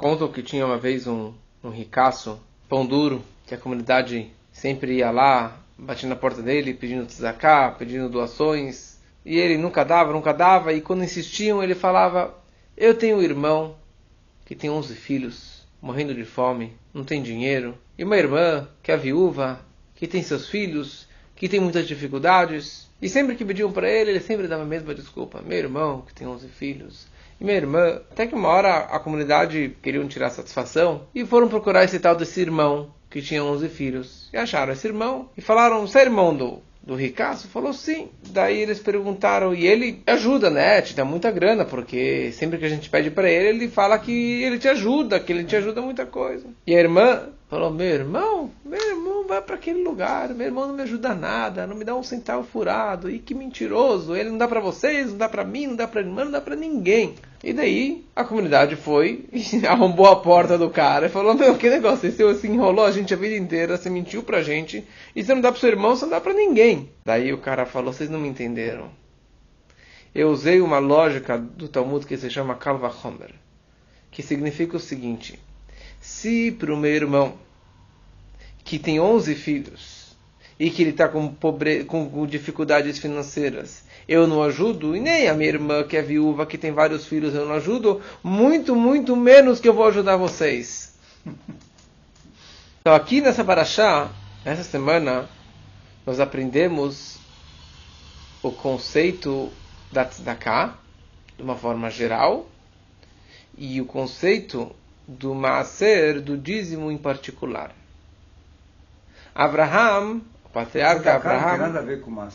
Contam 0.00 0.32
que 0.32 0.42
tinha 0.42 0.64
uma 0.64 0.78
vez 0.78 1.06
um, 1.06 1.34
um 1.62 1.68
ricaço, 1.68 2.40
pão 2.70 2.86
duro, 2.86 3.22
que 3.46 3.54
a 3.54 3.58
comunidade 3.58 4.30
sempre 4.50 4.94
ia 4.94 5.10
lá, 5.10 5.60
batia 5.76 6.08
na 6.08 6.16
porta 6.16 6.40
dele, 6.40 6.72
pedindo 6.72 7.04
tzaká, 7.04 7.70
pedindo 7.72 8.08
doações, 8.08 8.98
e 9.26 9.36
ele 9.36 9.58
nunca 9.58 9.84
dava, 9.84 10.10
nunca 10.10 10.32
dava, 10.32 10.72
e 10.72 10.80
quando 10.80 11.04
insistiam, 11.04 11.62
ele 11.62 11.74
falava: 11.74 12.34
Eu 12.74 12.94
tenho 12.94 13.18
um 13.18 13.22
irmão 13.22 13.76
que 14.46 14.54
tem 14.54 14.70
11 14.70 14.94
filhos, 14.94 15.66
morrendo 15.82 16.14
de 16.14 16.24
fome, 16.24 16.72
não 16.94 17.04
tem 17.04 17.22
dinheiro, 17.22 17.76
e 17.98 18.02
uma 18.02 18.16
irmã 18.16 18.66
que 18.82 18.90
é 18.90 18.96
viúva, 18.96 19.60
que 19.94 20.06
tem 20.06 20.22
seus 20.22 20.48
filhos, 20.48 21.06
que 21.36 21.46
tem 21.46 21.60
muitas 21.60 21.86
dificuldades, 21.86 22.88
e 23.02 23.08
sempre 23.10 23.36
que 23.36 23.44
pediam 23.44 23.70
para 23.70 23.86
ele, 23.86 24.12
ele 24.12 24.20
sempre 24.20 24.48
dava 24.48 24.62
a 24.62 24.66
mesma 24.66 24.94
desculpa: 24.94 25.42
Meu 25.42 25.58
irmão 25.58 26.00
que 26.00 26.14
tem 26.14 26.26
11 26.26 26.48
filhos, 26.48 27.06
e 27.40 27.44
minha 27.44 27.56
irmã, 27.56 28.02
até 28.10 28.26
que 28.26 28.34
uma 28.34 28.48
hora 28.48 28.76
a 28.76 28.98
comunidade 28.98 29.74
queriam 29.82 30.06
tirar 30.06 30.30
satisfação 30.30 31.06
e 31.14 31.24
foram 31.24 31.48
procurar 31.48 31.84
esse 31.84 31.98
tal 31.98 32.14
desse 32.14 32.40
irmão 32.40 32.92
que 33.08 33.22
tinha 33.22 33.42
11 33.42 33.68
filhos. 33.70 34.28
E 34.32 34.36
acharam 34.36 34.72
esse 34.72 34.86
irmão 34.86 35.30
e 35.36 35.40
falaram: 35.40 35.86
Você 35.86 36.00
é 36.00 36.02
irmão 36.02 36.36
do, 36.36 36.58
do 36.82 36.94
ricaço? 36.94 37.48
Falou 37.48 37.72
sim. 37.72 38.10
Daí 38.28 38.60
eles 38.60 38.78
perguntaram, 38.78 39.54
e 39.54 39.66
ele 39.66 40.02
ajuda, 40.06 40.50
né? 40.50 40.82
Te 40.82 40.94
dá 40.94 41.04
muita 41.04 41.30
grana, 41.30 41.64
porque 41.64 42.30
sempre 42.32 42.58
que 42.58 42.66
a 42.66 42.68
gente 42.68 42.90
pede 42.90 43.10
para 43.10 43.30
ele, 43.30 43.48
ele 43.48 43.68
fala 43.68 43.98
que 43.98 44.42
ele 44.42 44.58
te 44.58 44.68
ajuda, 44.68 45.18
que 45.18 45.32
ele 45.32 45.44
te 45.44 45.56
ajuda 45.56 45.80
muita 45.80 46.04
coisa. 46.04 46.46
E 46.66 46.74
a 46.74 46.78
irmã 46.78 47.30
falou: 47.48 47.70
Meu 47.70 47.86
irmão, 47.86 48.50
meu 48.64 48.80
irmão 48.80 49.09
vai 49.30 49.40
para 49.40 49.54
aquele 49.54 49.82
lugar, 49.82 50.28
meu 50.34 50.46
irmão 50.46 50.66
não 50.66 50.74
me 50.74 50.82
ajuda 50.82 51.14
nada, 51.14 51.66
não 51.66 51.76
me 51.76 51.84
dá 51.84 51.94
um 51.94 52.02
centavo 52.02 52.44
furado, 52.44 53.08
e 53.08 53.18
que 53.18 53.34
mentiroso, 53.34 54.14
ele 54.14 54.28
não 54.28 54.36
dá 54.36 54.46
para 54.46 54.60
vocês, 54.60 55.10
não 55.10 55.16
dá 55.16 55.28
para 55.28 55.44
mim, 55.44 55.68
não 55.68 55.76
dá 55.76 55.86
para 55.86 56.00
irmã, 56.00 56.24
não 56.24 56.32
dá 56.32 56.40
para 56.40 56.56
ninguém. 56.56 57.14
E 57.42 57.52
daí 57.52 58.04
a 58.14 58.24
comunidade 58.24 58.76
foi 58.76 59.24
arrombou 59.66 60.06
a 60.06 60.16
porta 60.16 60.58
do 60.58 60.68
cara 60.68 61.06
e 61.06 61.08
falou: 61.08 61.34
Meu, 61.34 61.56
que 61.56 61.70
negócio, 61.70 62.10
você 62.10 62.34
se 62.34 62.46
enrolou 62.48 62.84
a 62.84 62.90
gente 62.90 63.14
a 63.14 63.16
vida 63.16 63.36
inteira, 63.36 63.76
você 63.76 63.88
mentiu 63.88 64.22
pra 64.22 64.42
gente, 64.42 64.84
e 65.14 65.24
você 65.24 65.32
não 65.32 65.40
dá 65.40 65.50
pro 65.50 65.60
seu 65.60 65.70
irmão, 65.70 65.96
você 65.96 66.04
não 66.04 66.10
dá 66.10 66.20
pra 66.20 66.34
ninguém. 66.34 66.90
Daí 67.04 67.32
o 67.32 67.38
cara 67.38 67.64
falou: 67.64 67.92
Vocês 67.92 68.10
não 68.10 68.18
me 68.18 68.28
entenderam. 68.28 68.90
Eu 70.12 70.28
usei 70.30 70.60
uma 70.60 70.80
lógica 70.80 71.38
do 71.38 71.68
Talmud 71.68 72.04
que 72.04 72.16
se 72.16 72.28
chama 72.28 72.56
Kalva 72.56 72.92
Homer, 73.02 73.32
que 74.10 74.22
significa 74.22 74.76
o 74.76 74.80
seguinte: 74.80 75.38
se 76.00 76.50
para 76.50 76.74
o 76.74 76.76
meu 76.76 76.90
irmão, 76.90 77.34
que 78.64 78.78
tem 78.78 79.00
11 79.00 79.34
filhos, 79.34 80.00
e 80.58 80.70
que 80.70 80.82
ele 80.82 80.90
está 80.90 81.08
com, 81.08 81.34
com 81.86 82.26
dificuldades 82.26 82.98
financeiras, 82.98 83.82
eu 84.06 84.26
não 84.26 84.42
ajudo, 84.42 84.94
e 84.94 85.00
nem 85.00 85.28
a 85.28 85.34
minha 85.34 85.48
irmã, 85.48 85.82
que 85.84 85.96
é 85.96 86.02
viúva, 86.02 86.44
que 86.44 86.58
tem 86.58 86.70
vários 86.70 87.06
filhos, 87.06 87.34
eu 87.34 87.46
não 87.46 87.54
ajudo, 87.54 88.02
muito, 88.22 88.76
muito 88.76 89.16
menos 89.16 89.58
que 89.58 89.68
eu 89.68 89.72
vou 89.72 89.86
ajudar 89.86 90.16
vocês. 90.16 90.94
Então, 92.80 92.94
aqui 92.94 93.20
nessa 93.20 93.44
Barachá, 93.44 94.10
essa 94.44 94.64
semana, 94.64 95.28
nós 96.04 96.18
aprendemos 96.18 97.18
o 98.42 98.50
conceito 98.50 99.50
da 99.92 100.04
tzedakah, 100.04 100.78
de 101.36 101.42
uma 101.42 101.56
forma 101.56 101.90
geral, 101.90 102.48
e 103.56 103.80
o 103.80 103.84
conceito 103.84 104.74
do 105.06 105.34
maaser, 105.34 106.20
do 106.20 106.36
dízimo 106.36 106.90
em 106.90 106.98
particular. 106.98 107.74
Abraham, 109.34 110.20
o 110.44 110.48
patriarca 110.48 111.14
Abraham, 111.14 111.40
não 111.40 111.50
tem 111.50 111.58
nada 111.58 111.78
a 111.78 111.82
ver 111.82 112.00
com? 112.00 112.22
É? 112.22 112.28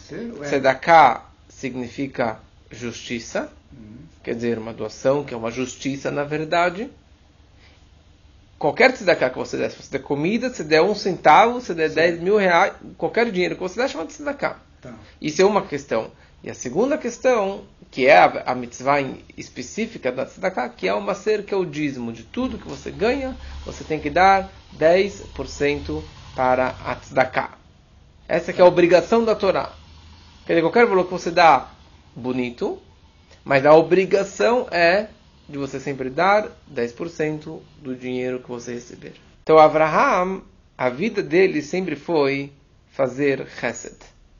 Tzedakah 0.45 1.25
significa 1.49 2.39
justiça, 2.71 3.49
uhum. 3.71 3.97
quer 4.23 4.35
dizer, 4.35 4.57
uma 4.57 4.73
doação, 4.73 5.23
que 5.23 5.33
é 5.33 5.37
uma 5.37 5.51
justiça 5.51 6.11
na 6.11 6.23
verdade. 6.23 6.89
Qualquer 8.57 8.93
tzedakah 8.93 9.29
que 9.29 9.37
você 9.37 9.57
der, 9.57 9.69
se 9.69 9.81
você 9.81 9.91
der 9.91 10.03
comida, 10.03 10.49
se 10.49 10.63
der 10.63 10.81
um 10.81 10.95
centavo, 10.95 11.59
se 11.59 11.73
der 11.73 11.89
10 11.89 12.21
mil 12.21 12.37
reais, 12.37 12.73
qualquer 12.97 13.29
dinheiro 13.29 13.55
que 13.55 13.61
você 13.61 13.79
der, 13.79 13.89
chama 13.89 14.05
de 14.05 14.13
tzedakah. 14.13 14.57
Tá. 14.81 14.93
Isso 15.21 15.41
é 15.41 15.45
uma 15.45 15.65
questão. 15.65 16.09
E 16.43 16.49
a 16.49 16.53
segunda 16.53 16.97
questão, 16.97 17.63
que 17.91 18.05
é 18.07 18.17
a, 18.17 18.43
a 18.45 18.55
mitzvah 18.55 19.01
específica 19.37 20.11
da 20.11 20.25
tzedakah, 20.25 20.69
que 20.69 20.87
é 20.87 20.93
uma 20.93 21.15
ser 21.15 21.43
que 21.43 21.53
é 21.53 21.57
o 21.57 21.65
dízimo 21.65 22.13
de 22.13 22.23
tudo 22.23 22.57
que 22.57 22.67
você 22.67 22.91
ganha, 22.91 23.35
você 23.65 23.83
tem 23.83 23.99
que 23.99 24.09
dar 24.09 24.49
10% 24.77 26.03
para 26.35 26.75
a 26.85 26.95
tzedakah. 26.95 27.51
Essa 28.27 28.51
que 28.51 28.61
é 28.61 28.63
a 28.63 28.67
obrigação 28.67 29.23
da 29.23 29.35
Torá. 29.35 29.71
Quer 30.45 30.53
dizer, 30.53 30.61
qualquer 30.61 30.85
valor 30.85 31.05
que 31.05 31.11
você 31.11 31.31
dá, 31.31 31.71
bonito, 32.15 32.79
mas 33.43 33.65
a 33.65 33.73
obrigação 33.73 34.67
é 34.71 35.09
de 35.47 35.57
você 35.57 35.79
sempre 35.79 36.09
dar 36.09 36.49
10% 36.73 37.59
do 37.81 37.95
dinheiro 37.95 38.39
que 38.39 38.49
você 38.49 38.73
receber. 38.73 39.13
Então, 39.43 39.57
Abraham, 39.57 40.41
a 40.77 40.89
vida 40.89 41.21
dele 41.21 41.61
sempre 41.61 41.95
foi 41.95 42.51
fazer 42.89 43.47
chesed, 43.59 43.95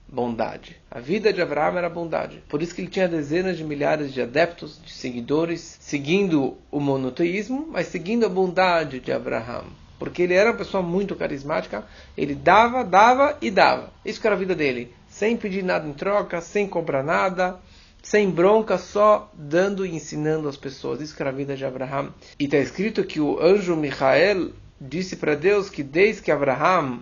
bondade. 0.07 0.75
A 0.89 0.99
vida 0.99 1.31
de 1.31 1.41
Abraham 1.41 1.77
era 1.77 1.89
bondade. 1.89 2.41
Por 2.49 2.61
isso 2.61 2.73
que 2.73 2.81
ele 2.81 2.89
tinha 2.89 3.07
dezenas 3.07 3.57
de 3.57 3.63
milhares 3.63 4.11
de 4.13 4.21
adeptos, 4.21 4.81
de 4.83 4.91
seguidores, 4.91 5.77
seguindo 5.79 6.57
o 6.71 6.79
monoteísmo, 6.79 7.67
mas 7.69 7.87
seguindo 7.87 8.25
a 8.25 8.29
bondade 8.29 8.99
de 8.99 9.11
Abraham. 9.11 9.65
Porque 9.97 10.23
ele 10.23 10.33
era 10.33 10.51
uma 10.51 10.57
pessoa 10.57 10.83
muito 10.83 11.15
carismática, 11.15 11.85
ele 12.17 12.35
dava, 12.35 12.83
dava 12.83 13.37
e 13.41 13.49
dava. 13.49 13.91
Isso 14.03 14.19
era 14.25 14.35
a 14.35 14.39
vida 14.39 14.53
dele 14.53 14.93
sem 15.15 15.37
pedir 15.37 15.63
nada 15.63 15.87
em 15.87 15.93
troca, 15.93 16.41
sem 16.41 16.67
cobrar 16.67 17.01
nada, 17.01 17.57
sem 18.03 18.29
bronca, 18.29 18.77
só 18.77 19.31
dando 19.33 19.85
e 19.85 19.95
ensinando 19.95 20.49
as 20.49 20.57
pessoas. 20.57 20.99
Isso 20.99 21.15
era 21.17 21.29
a 21.29 21.33
vida 21.33 21.55
de 21.55 21.63
Abraham. 21.63 22.13
E 22.37 22.43
está 22.43 22.57
escrito 22.57 23.01
que 23.05 23.21
o 23.21 23.39
anjo 23.41 23.77
Michael 23.77 24.51
disse 24.79 25.15
para 25.15 25.33
Deus 25.33 25.69
que 25.69 25.81
desde 25.83 26.21
que 26.21 26.31
Abraham 26.31 26.99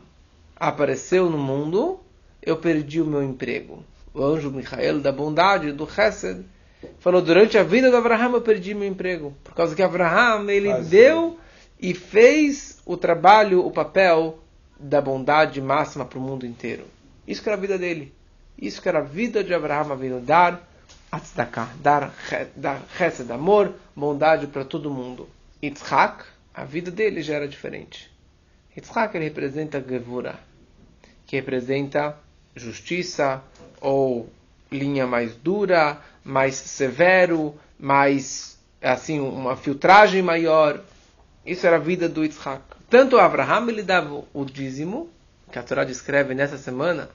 apareceu 0.55 1.27
no 1.27 1.39
mundo, 1.39 1.99
eu 2.39 2.57
perdi 2.57 3.01
o 3.01 3.05
meu 3.07 3.23
emprego. 3.23 3.83
O 4.13 4.23
anjo 4.23 4.51
Michael 4.51 4.99
da 4.99 5.11
bondade, 5.11 5.71
do 5.71 5.89
Chesed, 5.89 6.45
falou, 6.99 7.19
durante 7.19 7.57
a 7.57 7.63
vida 7.63 7.89
de 7.89 7.95
Abraham 7.95 8.33
eu 8.33 8.41
perdi 8.41 8.75
meu 8.75 8.87
emprego. 8.87 9.33
Por 9.43 9.55
causa 9.55 9.75
que 9.75 9.81
Abraham, 9.81 10.51
ele 10.51 10.71
deu 10.83 11.39
e 11.83 11.93
fez 11.93 12.81
o 12.85 12.95
trabalho, 12.95 13.65
o 13.65 13.69
papel 13.69 14.39
da 14.79 15.01
bondade 15.01 15.61
máxima 15.61 16.05
para 16.05 16.17
o 16.17 16.21
mundo 16.21 16.45
inteiro. 16.45 16.85
Isso 17.27 17.43
que 17.43 17.49
era 17.49 17.57
a 17.57 17.59
vida 17.59 17.77
dele. 17.77 18.13
Isso 18.57 18.81
que 18.81 18.87
era 18.87 18.99
a 18.99 19.03
vida 19.03 19.43
de 19.43 19.53
Abraão 19.53 19.93
vindo 19.97 20.21
dar 20.21 20.65
tzedakah, 21.19 21.69
dar, 21.81 22.13
dar 22.55 22.81
chesed, 22.97 23.29
amor, 23.29 23.75
bondade 23.93 24.47
para 24.47 24.63
todo 24.63 24.89
mundo. 24.89 25.27
Yitzhak, 25.61 26.23
a 26.53 26.63
vida 26.63 26.89
dele 26.89 27.21
já 27.21 27.35
era 27.35 27.49
diferente. 27.49 28.09
Yitzhak 28.75 29.17
ele 29.17 29.25
representa 29.25 29.83
Gevura, 29.85 30.39
que 31.27 31.35
representa 31.35 32.17
justiça 32.55 33.43
ou 33.81 34.29
linha 34.71 35.05
mais 35.05 35.35
dura, 35.35 36.01
mais 36.23 36.55
severo, 36.55 37.53
mais 37.77 38.57
assim 38.81 39.19
uma 39.19 39.57
filtragem 39.57 40.21
maior. 40.21 40.81
Isso 41.45 41.67
era 41.67 41.75
a 41.75 41.79
vida 41.79 42.07
do 42.07 42.23
Yitzhak. 42.23 42.63
Tanto 42.89 43.17
Abraham 43.17 43.69
ele 43.69 43.83
dava 43.83 44.23
o 44.33 44.45
dízimo 44.45 45.09
que 45.51 45.59
a 45.59 45.63
Torá 45.63 45.83
descreve 45.83 46.33
nessa 46.33 46.57
semana, 46.57 47.09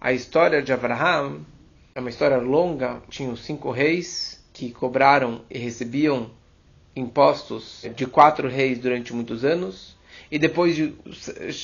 a 0.00 0.12
história 0.12 0.62
de 0.62 0.72
Abraham 0.72 1.42
é 1.94 2.00
uma 2.00 2.08
história 2.08 2.38
longa. 2.38 3.02
Tinham 3.08 3.36
cinco 3.36 3.70
reis 3.70 4.42
que 4.52 4.72
cobraram 4.72 5.42
e 5.50 5.58
recebiam 5.58 6.30
impostos 6.96 7.86
de 7.94 8.06
quatro 8.06 8.48
reis 8.48 8.78
durante 8.78 9.12
muitos 9.12 9.44
anos. 9.44 9.96
E 10.30 10.38
depois 10.38 10.74
de 10.74 10.94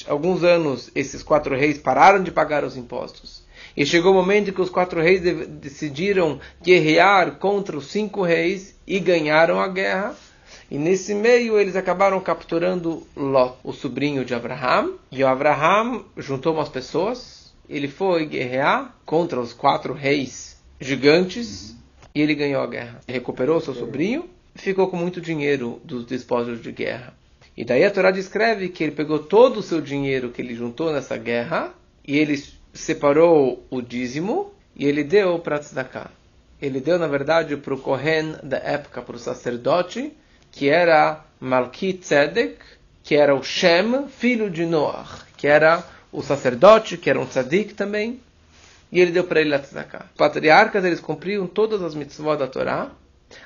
alguns 0.07 0.45
anos, 0.45 0.91
esses 0.95 1.23
quatro 1.23 1.57
reis 1.57 1.79
pararam 1.79 2.23
de 2.23 2.31
pagar 2.31 2.65
os 2.65 2.77
impostos. 2.77 3.43
E 3.75 3.87
chegou 3.87 4.13
o 4.13 4.15
momento 4.15 4.53
que 4.53 4.61
os 4.61 4.71
quatro 4.71 5.01
reis 5.01 5.23
decidiram 5.49 6.39
guerrear 6.63 7.37
contra 7.37 7.77
os 7.77 7.87
cinco 7.87 8.23
reis 8.23 8.79
e 8.87 9.01
ganharam 9.01 9.59
a 9.59 9.69
guerra. 9.69 10.15
E 10.71 10.79
nesse 10.79 11.15
meio 11.15 11.59
eles 11.59 11.77
acabaram 11.77 12.21
capturando 12.21 13.07
Lot, 13.17 13.57
o 13.65 13.73
sobrinho 13.73 14.25
de 14.25 14.35
Abraham. 14.35 14.95
E 15.11 15.23
o 15.23 15.27
Abraham 15.27 16.05
juntou 16.17 16.55
umas 16.55 16.69
pessoas. 16.69 17.53
Ele 17.69 17.89
foi 17.89 18.27
guerrear 18.27 18.95
contra 19.05 19.41
os 19.41 19.53
quatro 19.53 19.93
reis 19.93 20.57
gigantes 20.81 21.77
e 22.15 22.21
ele 22.21 22.35
ganhou 22.35 22.63
a 22.63 22.67
guerra. 22.67 23.01
Recuperou 23.07 23.61
seu 23.61 23.75
sobrinho 23.75 24.29
e 24.55 24.59
ficou 24.59 24.89
com 24.89 24.97
muito 24.97 25.21
dinheiro 25.21 25.81
dos 25.85 26.05
despojos 26.05 26.63
de 26.63 26.73
guerra. 26.73 27.15
E 27.57 27.65
daí 27.65 27.85
a 27.85 27.91
Torá 27.91 28.11
descreve 28.11 28.69
que 28.69 28.85
ele 28.85 28.93
pegou 28.93 29.19
todo 29.19 29.59
o 29.59 29.63
seu 29.63 29.81
dinheiro 29.81 30.31
que 30.31 30.41
ele 30.41 30.55
juntou 30.55 30.93
nessa 30.93 31.17
guerra 31.17 31.75
e 32.07 32.17
ele 32.17 32.43
separou 32.73 33.67
o 33.69 33.83
dízimo 33.83 34.53
e 34.77 34.87
ele 34.87 35.03
deu 35.03 35.39
para 35.41 35.59
Tzedakah. 35.59 36.11
Ele 36.61 36.81
deu, 36.81 36.99
na 36.99 37.07
verdade, 37.07 37.57
para 37.57 37.75
o 37.75 37.79
Kohen 37.79 38.37
da 38.43 38.59
época, 38.59 39.03
para 39.03 39.17
o 39.17 39.19
sacerdote, 39.19 40.13
que 40.51 40.69
era 40.69 41.25
Malki 41.41 41.93
Tzedek, 41.93 42.59
que 43.03 43.15
era 43.15 43.35
o 43.35 43.43
Shem, 43.43 44.09
filho 44.09 44.51
de 44.51 44.67
Noach, 44.67 45.25
que 45.37 45.47
era 45.47 45.85
o 46.13 46.23
sacerdote, 46.23 46.97
que 46.97 47.09
era 47.09 47.21
um 47.21 47.27
tzadik 47.27 47.75
também, 47.75 48.21
e 48.91 49.01
ele 49.01 49.13
deu 49.13 49.25
para 49.25 49.41
ele 49.41 49.55
a 49.55 49.59
tzedakah. 49.59 50.07
Os 50.11 50.17
patriarcas, 50.17 50.85
eles 50.85 51.01
cumpriam 51.01 51.47
todas 51.47 51.83
as 51.83 51.95
mitzvot 51.95 52.37
da 52.37 52.47
Torá, 52.47 52.91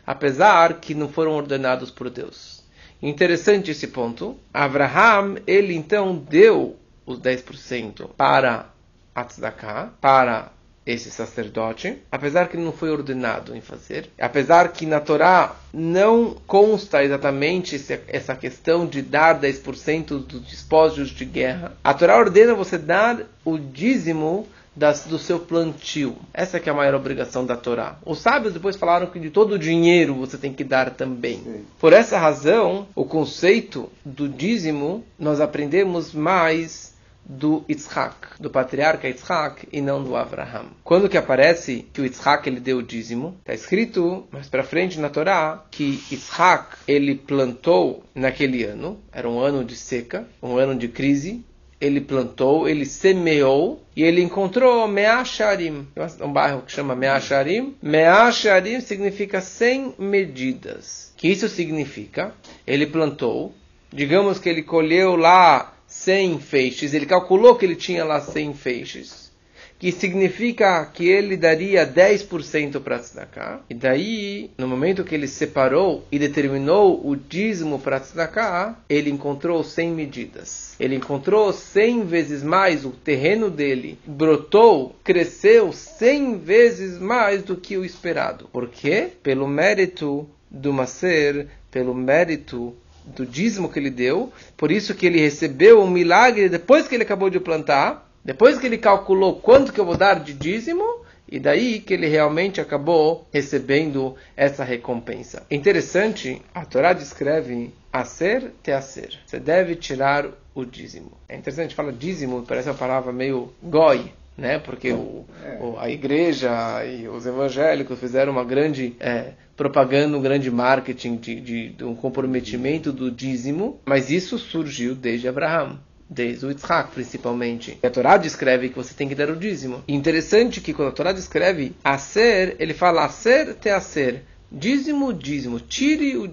apesar 0.06 0.74
que 0.74 0.94
não 0.94 1.08
foram 1.08 1.32
ordenados 1.32 1.90
por 1.90 2.08
Deus. 2.08 2.62
Interessante 3.02 3.72
esse 3.72 3.88
ponto. 3.88 4.38
Abraham, 4.54 5.36
ele 5.46 5.74
então 5.74 6.14
deu 6.14 6.76
os 7.04 7.18
10% 7.18 8.10
para 8.16 8.66
a 9.14 9.24
tzedakah, 9.24 9.92
para 10.00 10.52
esse 10.84 11.10
sacerdote, 11.10 11.98
apesar 12.10 12.48
que 12.48 12.56
ele 12.56 12.64
não 12.64 12.72
foi 12.72 12.90
ordenado 12.90 13.56
em 13.56 13.60
fazer, 13.60 14.10
apesar 14.18 14.68
que 14.72 14.84
na 14.84 15.00
Torá 15.00 15.56
não 15.72 16.36
consta 16.46 17.04
exatamente 17.04 17.76
essa 18.08 18.34
questão 18.34 18.86
de 18.86 19.00
dar 19.00 19.40
10% 19.40 20.26
dos 20.26 20.40
despojos 20.42 21.10
de 21.10 21.24
guerra, 21.24 21.76
a 21.82 21.94
Torá 21.94 22.18
ordena 22.18 22.54
você 22.54 22.76
dar 22.76 23.20
o 23.44 23.58
dízimo 23.58 24.48
das, 24.74 25.04
do 25.04 25.18
seu 25.18 25.38
plantio. 25.38 26.16
Essa 26.32 26.56
é, 26.56 26.62
é 26.64 26.70
a 26.70 26.74
maior 26.74 26.94
obrigação 26.94 27.44
da 27.44 27.56
Torá. 27.56 27.98
Os 28.04 28.20
sábios 28.20 28.54
depois 28.54 28.76
falaram 28.76 29.06
que 29.06 29.20
de 29.20 29.30
todo 29.30 29.52
o 29.52 29.58
dinheiro 29.58 30.14
você 30.14 30.38
tem 30.38 30.52
que 30.52 30.64
dar 30.64 30.90
também. 30.90 31.42
Sim. 31.44 31.64
Por 31.78 31.92
essa 31.92 32.18
razão, 32.18 32.86
o 32.94 33.04
conceito 33.04 33.90
do 34.04 34.28
dízimo 34.28 35.04
nós 35.18 35.40
aprendemos 35.40 36.12
mais 36.12 36.91
do 37.24 37.64
Yitzhak, 37.68 38.40
do 38.40 38.50
patriarca 38.50 39.08
Yitzhak 39.08 39.68
e 39.72 39.80
não 39.80 40.02
do 40.02 40.16
Abraham. 40.16 40.66
Quando 40.82 41.08
que 41.08 41.16
aparece 41.16 41.86
que 41.92 42.00
o 42.00 42.04
Yitzhak 42.04 42.48
ele 42.48 42.60
deu 42.60 42.78
o 42.78 42.82
dízimo? 42.82 43.36
Está 43.40 43.54
escrito 43.54 44.26
mais 44.30 44.48
para 44.48 44.64
frente 44.64 44.98
na 44.98 45.08
Torá 45.08 45.64
que 45.70 46.02
Yitzhak 46.10 46.76
ele 46.86 47.14
plantou 47.14 48.04
naquele 48.14 48.64
ano, 48.64 49.00
era 49.12 49.28
um 49.28 49.40
ano 49.40 49.64
de 49.64 49.76
seca, 49.76 50.26
um 50.42 50.56
ano 50.56 50.74
de 50.74 50.88
crise, 50.88 51.44
ele 51.82 52.00
plantou, 52.00 52.68
ele 52.68 52.86
semeou 52.86 53.82
e 53.96 54.04
ele 54.04 54.22
encontrou 54.22 54.86
Meacharim, 54.86 55.88
um 56.20 56.32
bairro 56.32 56.62
que 56.62 56.70
chama 56.70 56.94
Meacharim. 56.94 57.74
Meacharim 57.82 58.80
significa 58.80 59.40
100 59.40 59.96
medidas. 59.98 61.12
que 61.16 61.26
isso 61.26 61.48
significa? 61.48 62.32
Ele 62.64 62.86
plantou, 62.86 63.52
digamos 63.92 64.38
que 64.38 64.48
ele 64.48 64.62
colheu 64.62 65.16
lá 65.16 65.71
100 65.92 66.40
feixes, 66.40 66.94
ele 66.94 67.04
calculou 67.04 67.54
que 67.54 67.66
ele 67.66 67.76
tinha 67.76 68.02
lá 68.02 68.18
100 68.18 68.54
feixes, 68.54 69.30
que 69.78 69.92
significa 69.92 70.86
que 70.86 71.06
ele 71.06 71.36
daria 71.36 71.86
10% 71.86 72.80
para 72.80 72.98
Tzedakah, 72.98 73.60
e 73.68 73.74
daí, 73.74 74.50
no 74.56 74.66
momento 74.66 75.04
que 75.04 75.14
ele 75.14 75.28
separou 75.28 76.02
e 76.10 76.18
determinou 76.18 77.06
o 77.06 77.14
dízimo 77.14 77.78
para 77.78 78.00
Tzedakah, 78.00 78.78
ele 78.88 79.10
encontrou 79.10 79.62
100 79.62 79.90
medidas. 79.92 80.74
Ele 80.80 80.96
encontrou 80.96 81.52
100 81.52 82.04
vezes 82.06 82.42
mais 82.42 82.86
o 82.86 82.90
terreno 82.90 83.50
dele, 83.50 83.98
brotou, 84.06 84.96
cresceu 85.04 85.72
100 85.72 86.38
vezes 86.38 86.98
mais 86.98 87.42
do 87.42 87.54
que 87.54 87.76
o 87.76 87.84
esperado. 87.84 88.48
Por 88.50 88.70
quê? 88.70 89.10
Pelo 89.22 89.46
mérito 89.46 90.26
do 90.50 90.72
Maser, 90.72 91.48
pelo 91.70 91.94
mérito 91.94 92.74
do 93.04 93.26
dízimo 93.26 93.68
que 93.68 93.78
ele 93.78 93.90
deu, 93.90 94.32
por 94.56 94.70
isso 94.70 94.94
que 94.94 95.06
ele 95.06 95.20
recebeu 95.20 95.80
um 95.80 95.90
milagre 95.90 96.48
depois 96.48 96.86
que 96.86 96.94
ele 96.94 97.04
acabou 97.04 97.30
de 97.30 97.40
plantar, 97.40 98.08
depois 98.24 98.58
que 98.58 98.66
ele 98.66 98.78
calculou 98.78 99.36
quanto 99.36 99.72
que 99.72 99.80
eu 99.80 99.84
vou 99.84 99.96
dar 99.96 100.20
de 100.20 100.32
dízimo, 100.32 101.02
e 101.28 101.38
daí 101.38 101.80
que 101.80 101.94
ele 101.94 102.06
realmente 102.06 102.60
acabou 102.60 103.26
recebendo 103.32 104.14
essa 104.36 104.62
recompensa. 104.62 105.42
Interessante, 105.50 106.42
a 106.54 106.64
Torá 106.64 106.92
descreve 106.92 107.72
a 107.90 108.04
ser 108.04 108.52
te 108.62 108.70
a 108.70 108.82
ser. 108.82 109.18
Você 109.26 109.40
deve 109.40 109.74
tirar 109.74 110.28
o 110.54 110.64
dízimo. 110.64 111.12
É 111.28 111.36
interessante, 111.36 111.74
fala 111.74 111.92
dízimo, 111.92 112.44
parece 112.46 112.68
uma 112.68 112.74
palavra 112.74 113.12
meio 113.12 113.50
goi, 113.62 114.12
né? 114.36 114.58
Porque 114.58 114.92
o, 114.92 115.24
o, 115.60 115.76
a 115.78 115.90
igreja 115.90 116.84
e 116.84 117.08
os 117.08 117.26
evangélicos 117.26 117.98
fizeram 117.98 118.32
uma 118.32 118.44
grande 118.44 118.94
é, 118.98 119.32
propaganda, 119.56 120.16
um 120.16 120.22
grande 120.22 120.50
marketing 120.50 121.16
de, 121.16 121.40
de, 121.40 121.68
de, 121.70 121.84
um 121.84 121.94
comprometimento 121.94 122.92
do 122.92 123.10
dízimo, 123.10 123.80
mas 123.84 124.10
isso 124.10 124.38
surgiu 124.38 124.94
desde 124.94 125.28
Abraão. 125.28 125.78
Desde 126.08 126.44
o 126.44 126.50
Yitzhak, 126.50 126.92
principalmente. 126.92 127.78
A 127.82 127.88
Torá 127.88 128.18
descreve 128.18 128.68
que 128.68 128.76
você 128.76 128.92
tem 128.92 129.08
que 129.08 129.14
dar 129.14 129.30
o 129.30 129.36
dízimo. 129.36 129.82
E 129.88 129.94
interessante 129.94 130.60
que 130.60 130.74
quando 130.74 130.88
a 130.88 130.92
Torá 130.92 131.10
descreve 131.10 131.72
a 131.82 131.96
ser, 131.96 132.54
ele 132.58 132.74
fala 132.74 133.06
a 133.06 133.08
ser 133.08 133.54
te 133.54 133.70
a 133.70 133.80
ser. 133.80 134.22
Dízimo, 134.50 135.14
dízimo. 135.14 135.58
Tire 135.58 136.18
o, 136.18 136.30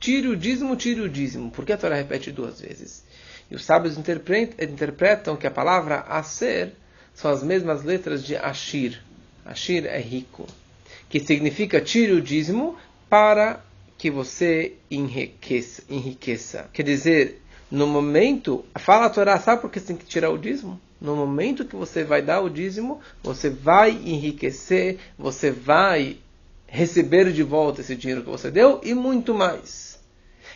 tire 0.00 0.26
o 0.26 0.36
dízimo, 0.36 0.74
tire 0.74 1.00
o 1.00 1.08
dízimo. 1.08 1.48
Por 1.52 1.64
que 1.64 1.72
a 1.72 1.76
Torá 1.76 1.94
repete 1.94 2.32
duas 2.32 2.60
vezes? 2.60 3.04
E 3.48 3.54
os 3.54 3.64
sábios 3.64 3.96
interpretam 3.96 5.36
que 5.36 5.46
a 5.46 5.50
palavra 5.50 6.00
a 6.08 6.24
ser 6.24 6.72
são 7.20 7.30
as 7.30 7.42
mesmas 7.42 7.84
letras 7.84 8.24
de 8.24 8.34
Ashir. 8.34 8.98
Ashir 9.44 9.84
é 9.84 10.00
rico, 10.00 10.46
que 11.10 11.20
significa 11.20 11.78
tire 11.78 12.12
o 12.12 12.22
dízimo 12.22 12.76
para 13.10 13.60
que 13.98 14.10
você 14.10 14.72
enriqueça. 14.90 15.82
enriqueça. 15.90 16.70
Quer 16.72 16.82
dizer, 16.82 17.42
no 17.70 17.86
momento, 17.86 18.64
fala 18.78 19.06
a 19.06 19.10
Torá, 19.10 19.38
sabe 19.38 19.60
por 19.60 19.70
que 19.70 19.78
você 19.78 19.88
tem 19.88 19.96
que 19.96 20.06
tirar 20.06 20.30
o 20.30 20.38
dízimo? 20.38 20.80
No 20.98 21.14
momento 21.14 21.66
que 21.66 21.76
você 21.76 22.04
vai 22.04 22.22
dar 22.22 22.40
o 22.40 22.48
dízimo, 22.48 23.00
você 23.22 23.50
vai 23.50 23.90
enriquecer, 23.90 24.98
você 25.18 25.50
vai 25.50 26.16
receber 26.66 27.30
de 27.32 27.42
volta 27.42 27.82
esse 27.82 27.96
dinheiro 27.96 28.22
que 28.22 28.30
você 28.30 28.50
deu 28.50 28.80
e 28.82 28.94
muito 28.94 29.34
mais. 29.34 29.98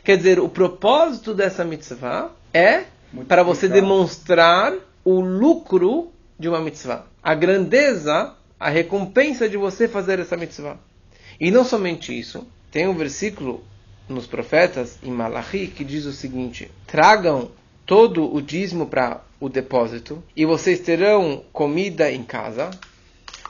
Quer 0.02 0.16
dizer, 0.16 0.40
o 0.40 0.48
propósito 0.48 1.34
dessa 1.34 1.62
mitzvah 1.62 2.30
é 2.54 2.84
para 3.28 3.42
você 3.42 3.68
demonstrar 3.68 4.74
o 5.04 5.20
lucro 5.20 6.13
de 6.44 6.48
uma 6.50 6.60
mitzvah. 6.60 7.06
A 7.22 7.34
grandeza, 7.34 8.34
a 8.60 8.68
recompensa 8.68 9.48
de 9.48 9.56
você 9.56 9.88
fazer 9.88 10.18
essa 10.18 10.36
mitzvah. 10.36 10.76
E 11.40 11.50
não 11.50 11.64
somente 11.64 12.16
isso, 12.16 12.46
tem 12.70 12.86
um 12.86 12.94
versículo 12.94 13.64
nos 14.06 14.26
profetas, 14.26 14.98
em 15.02 15.10
Malachi, 15.10 15.68
que 15.68 15.82
diz 15.82 16.04
o 16.04 16.12
seguinte: 16.12 16.70
tragam 16.86 17.50
todo 17.86 18.30
o 18.30 18.42
dízimo 18.42 18.86
para 18.86 19.22
o 19.40 19.48
depósito 19.48 20.22
e 20.36 20.44
vocês 20.44 20.80
terão 20.80 21.42
comida 21.50 22.12
em 22.12 22.22
casa. 22.22 22.70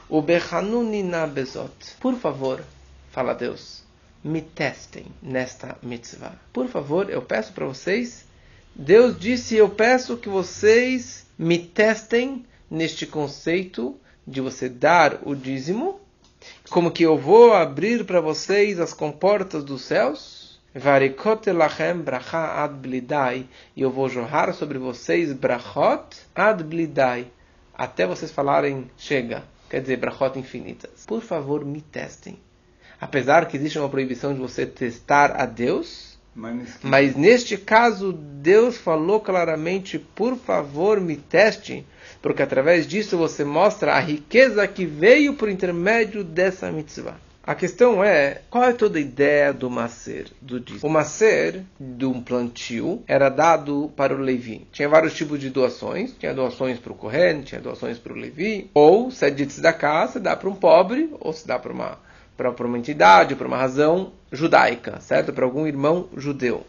O 0.07 0.21
Bechanunina 0.21 1.27
Bezot. 1.27 1.97
Por 1.99 2.15
favor, 2.15 2.63
fala 3.11 3.33
Deus, 3.33 3.83
me 4.23 4.41
testem 4.41 5.07
nesta 5.21 5.77
mitzvah. 5.83 6.39
Por 6.53 6.69
favor, 6.69 7.09
eu 7.09 7.21
peço 7.21 7.51
para 7.51 7.65
vocês. 7.65 8.25
Deus 8.73 9.19
disse: 9.19 9.57
Eu 9.57 9.67
peço 9.67 10.15
que 10.15 10.29
vocês 10.29 11.25
me 11.37 11.59
testem 11.59 12.45
neste 12.69 13.05
conceito 13.05 13.99
de 14.25 14.41
você 14.41 14.67
dar 14.67 15.19
o 15.23 15.35
dízimo, 15.35 15.99
como 16.69 16.91
que 16.91 17.03
eu 17.03 17.17
vou 17.17 17.53
abrir 17.53 18.05
para 18.05 18.21
vocês 18.21 18.79
as 18.79 18.93
comportas 18.93 19.63
dos 19.63 19.81
céus, 19.83 20.59
e 23.75 23.81
eu 23.81 23.91
vou 23.91 24.09
jorrar 24.09 24.53
sobre 24.53 24.77
vocês 24.77 25.31
brachot 25.31 26.17
ad 26.35 26.63
blidai, 26.63 27.27
até 27.73 28.05
vocês 28.05 28.31
falarem 28.31 28.89
chega, 28.97 29.43
quer 29.69 29.81
dizer 29.81 29.97
brachot 29.97 30.37
infinitas. 30.37 31.05
Por 31.05 31.21
favor, 31.21 31.63
me 31.63 31.81
testem. 31.81 32.37
Apesar 32.99 33.47
que 33.47 33.57
existe 33.57 33.77
uma 33.79 33.89
proibição 33.89 34.33
de 34.33 34.39
você 34.39 34.65
testar 34.65 35.31
a 35.39 35.45
Deus, 35.45 36.14
mas 36.83 37.15
neste 37.15 37.57
caso 37.57 38.11
Deus 38.11 38.77
falou 38.77 39.19
claramente: 39.19 39.97
por 39.97 40.35
favor, 40.37 40.99
me 40.99 41.15
teste 41.15 41.85
porque 42.25 42.41
através 42.41 42.87
disso 42.87 43.17
você 43.19 43.43
mostra 43.43 43.93
a 43.93 43.99
riqueza 43.99 44.67
que 44.67 44.83
veio 44.83 45.35
por 45.35 45.47
intermédio 45.47 46.23
dessa 46.23 46.71
mitzvah. 46.71 47.17
A 47.43 47.53
questão 47.53 48.03
é, 48.03 48.41
qual 48.49 48.63
é 48.63 48.73
toda 48.73 48.97
a 48.97 49.01
ideia 49.01 49.53
do 49.53 49.69
macer, 49.69 50.31
do 50.41 50.59
dízimo? 50.59 50.89
O 50.89 50.91
macer, 50.91 51.61
de 51.79 52.03
um 52.03 52.19
plantio, 52.19 53.03
era 53.07 53.29
dado 53.29 53.91
para 53.95 54.15
o 54.15 54.17
Levi. 54.17 54.65
Tinha 54.71 54.89
vários 54.89 55.13
tipos 55.13 55.39
de 55.39 55.51
doações. 55.51 56.15
Tinha 56.17 56.33
doações 56.33 56.79
para 56.79 56.91
o 56.91 56.95
Kohen, 56.95 57.43
tinha 57.43 57.61
doações 57.61 57.99
para 57.99 58.13
o 58.13 58.15
Levi. 58.15 58.71
Ou, 58.73 59.11
se 59.11 59.27
é 59.27 59.29
de 59.29 59.45
casa, 59.73 60.13
se 60.13 60.19
dá 60.19 60.35
para 60.35 60.49
um 60.49 60.55
pobre, 60.55 61.13
ou 61.19 61.31
se 61.31 61.45
dá 61.45 61.59
para 61.59 61.71
uma, 61.71 61.99
para 62.35 62.65
uma 62.65 62.79
entidade, 62.79 63.35
para 63.35 63.47
uma 63.47 63.57
razão 63.57 64.11
judaica, 64.35 64.99
certo? 65.01 65.33
Para 65.33 65.45
algum 65.45 65.65
irmão 65.65 66.07
judeu. 66.15 66.65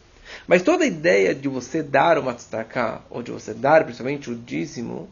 Mas 0.46 0.62
toda 0.62 0.84
a 0.84 0.86
ideia 0.86 1.34
de 1.34 1.48
você 1.48 1.82
dar 1.82 2.18
uma 2.18 2.34
tzedakah, 2.34 3.02
ou 3.10 3.22
de 3.22 3.30
você 3.30 3.54
dar 3.54 3.84
principalmente 3.84 4.30
o 4.30 4.34
dízimo, 4.34 5.08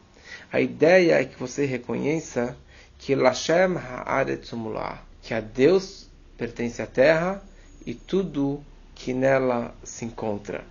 a 0.52 0.60
ideia 0.60 1.20
é 1.20 1.24
que 1.24 1.38
você 1.38 1.64
reconheça 1.64 2.56
que 2.98 3.14
Lashem 3.14 3.76
Haaretzumulah, 3.76 5.02
que 5.22 5.34
a 5.34 5.40
Deus 5.40 6.08
pertence 6.36 6.80
a 6.80 6.86
terra 6.86 7.42
e 7.86 7.94
tudo 7.94 8.62
que 8.94 9.12
nela 9.12 9.74
se 9.82 10.04
encontra. 10.04 10.64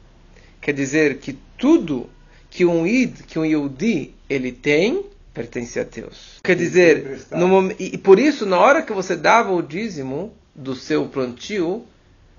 Quer 0.62 0.74
dizer 0.74 1.18
que 1.20 1.38
tudo 1.58 2.10
que 2.50 2.66
um 2.66 2.86
id, 2.86 3.24
que 3.28 3.38
um 3.38 3.46
yudi, 3.46 4.14
ele 4.30 4.52
tem, 4.52 5.06
pertence 5.34 5.80
a 5.80 5.84
Deus. 5.84 6.40
Quer 6.44 6.56
dizer, 6.56 7.26
no, 7.32 7.72
e 7.80 7.98
por 7.98 8.20
isso, 8.20 8.46
na 8.46 8.60
hora 8.60 8.82
que 8.84 8.94
você 8.94 9.16
dava 9.16 9.52
o 9.52 9.62
dízimo 9.62 10.34
do 10.56 10.76
seu 10.76 11.08
plantio, 11.08 11.86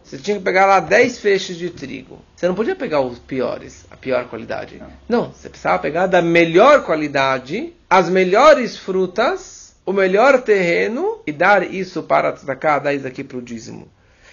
você 0.05 0.19
tinha 0.19 0.37
que 0.37 0.45
pegar 0.45 0.67
lá 0.67 0.81
10 0.81 1.19
feixes 1.19 1.57
de 1.57 1.71
trigo. 1.71 2.21
Você 2.37 2.47
não 2.47 2.55
podia 2.55 2.77
pegar 2.77 3.01
os 3.01 3.19
piores, 3.19 3.87
a 3.91 3.97
pior 3.97 4.29
qualidade. 4.29 4.83
Não, 5.09 5.33
você 5.33 5.49
precisava 5.49 5.79
pegar 5.79 6.07
da 6.07 6.21
melhor 6.21 6.85
qualidade, 6.85 7.73
as 7.89 8.11
melhores 8.11 8.77
frutas, 8.77 9.75
o 9.87 9.93
melhor 9.93 10.43
terreno 10.43 11.23
e 11.27 11.33
dar 11.33 11.63
isso 11.63 12.03
para 12.03 12.33
tzedakah, 12.33 12.81
dar 12.81 12.95
isso 12.95 13.07
aqui 13.07 13.25
para 13.25 13.39
o 13.39 13.43
dízimo. 13.43 13.89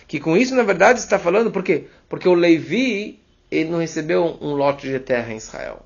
Que 0.08 0.20
com 0.20 0.36
isso, 0.36 0.54
na 0.56 0.64
verdade, 0.64 1.00
está 1.00 1.18
falando, 1.18 1.52
por 1.52 1.64
quê? 1.64 1.86
Porque 2.10 2.28
o 2.28 2.34
Levi, 2.34 3.22
ele 3.50 3.70
não 3.70 3.80
recebeu 3.80 4.38
um 4.42 4.52
lote 4.52 4.88
de 4.88 5.00
terra 5.00 5.32
em 5.32 5.38
Israel. 5.38 5.86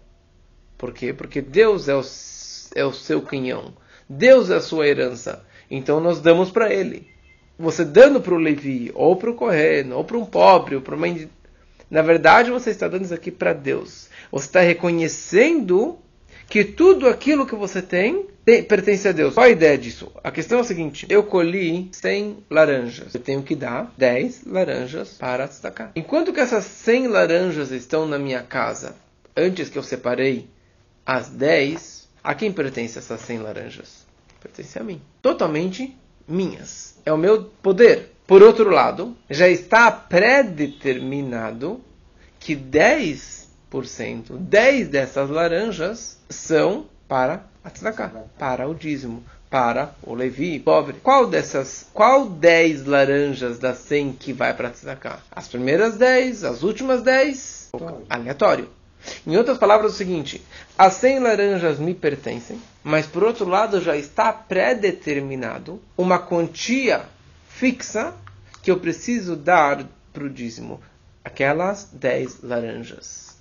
Por 0.80 0.94
quê? 0.94 1.14
Porque 1.14 1.42
Deus 1.42 1.88
é 1.88 1.96
o, 1.96 2.02
é 2.74 2.84
o 2.84 2.92
seu 2.92 3.22
quinhão. 3.22 3.74
Deus 4.10 4.50
é 4.50 4.56
a 4.56 4.62
sua 4.62 4.88
herança. 4.88 5.46
Então 5.70 6.00
nós 6.00 6.20
damos 6.20 6.50
para 6.50 6.74
ele. 6.74 7.08
Você 7.58 7.86
dando 7.86 8.20
para 8.20 8.34
o 8.34 8.38
Levi, 8.38 8.92
ou 8.94 9.16
para 9.16 9.32
o 9.32 9.36
Corren, 9.36 9.92
ou 9.94 10.04
para 10.04 10.18
um 10.18 10.26
pobre, 10.26 10.76
ou 10.76 10.82
para 10.82 10.96
uma. 10.96 11.08
Na 11.90 12.02
verdade, 12.02 12.52
você 12.52 12.72
está 12.72 12.88
dando 12.88 13.06
isso 13.06 13.14
aqui 13.14 13.32
para 13.32 13.54
Deus. 13.54 14.10
Você 14.32 14.48
está 14.48 14.60
reconhecendo 14.60 15.98
que 16.50 16.64
tudo 16.64 17.08
aquilo 17.08 17.46
que 17.46 17.56
você 17.56 17.82
tem, 17.82 18.28
tem, 18.44 18.64
pertence 18.64 19.08
a 19.08 19.12
Deus. 19.12 19.34
Qual 19.34 19.46
a 19.46 19.50
ideia 19.50 19.78
disso? 19.78 20.12
A 20.24 20.32
questão 20.32 20.58
é 20.60 20.62
a 20.62 20.66
seguinte: 20.66 21.06
eu 21.10 21.24
colhi 21.24 21.90
100 21.92 22.44
laranjas. 22.50 23.14
Eu 23.14 23.22
tenho 23.22 23.42
que 23.42 23.56
dar 23.56 23.94
10 23.98 24.46
laranjas 24.46 25.14
para 25.14 25.46
destacar. 25.46 25.92
Enquanto 25.96 26.34
que 26.34 26.40
essas 26.40 26.66
100 26.66 27.08
laranjas 27.08 27.72
estão 27.72 28.08
na 28.08 28.20
minha 28.20 28.44
casa, 28.44 28.96
antes 29.36 29.70
que 29.70 29.78
eu 29.78 29.84
separei 29.84 30.48
as 31.06 31.30
10, 31.30 32.10
a 32.24 32.34
quem 32.34 32.52
pertence 32.52 32.98
essas 32.98 33.22
100 33.22 33.40
laranjas? 33.40 34.06
Pertence 34.42 34.78
a 34.78 34.84
mim. 34.84 35.02
Totalmente 35.22 35.96
minhas. 36.28 36.95
É 37.06 37.14
o 37.14 37.18
meu 37.18 37.44
poder. 37.62 38.12
Por 38.26 38.42
outro 38.42 38.70
lado, 38.70 39.16
já 39.30 39.48
está 39.48 39.92
pré-determinado 39.92 41.80
que 42.40 42.56
10 42.56 43.46
10 44.40 44.88
dessas 44.88 45.30
laranjas 45.30 46.18
são 46.30 46.86
para 47.08 47.44
a 47.64 47.70
tzedakah, 47.70 48.12
para 48.40 48.68
o 48.70 48.74
dízimo, 48.74 49.24
para 49.50 49.94
o 50.02 50.14
Levi, 50.14 50.60
pobre. 50.60 50.96
Qual 51.04 51.28
dessas, 51.28 51.90
qual 51.94 52.28
10 52.28 52.86
laranjas 52.86 53.60
das 53.60 53.80
100 53.80 54.14
que 54.14 54.34
vai 54.34 54.54
para 54.54 54.70
a 54.70 54.72
tzedakah? 54.72 55.20
As 55.32 55.48
primeiras 55.48 55.98
10, 55.98 56.44
as 56.46 56.64
últimas 56.64 57.02
10? 57.02 57.72
Aleatório. 58.10 58.70
Em 59.28 59.36
outras 59.36 59.58
palavras, 59.58 59.92
é 59.92 59.96
o 59.96 59.98
seguinte: 59.98 60.42
as 60.78 60.94
100 60.94 61.20
laranjas 61.20 61.80
me 61.80 61.94
pertencem, 61.94 62.60
mas 62.86 63.08
por 63.08 63.24
outro 63.24 63.48
lado 63.48 63.82
já 63.82 63.98
está 63.98 64.32
pré-determinado 64.32 65.82
uma 65.98 66.20
quantia 66.20 67.02
fixa 67.50 68.14
que 68.62 68.70
eu 68.70 68.80
preciso 68.80 69.36
dar 69.36 69.84
para 70.14 70.24
o 70.24 70.30
dízimo. 70.30 70.80
Aquelas 71.24 71.90
10 71.92 72.44
laranjas. 72.44 73.38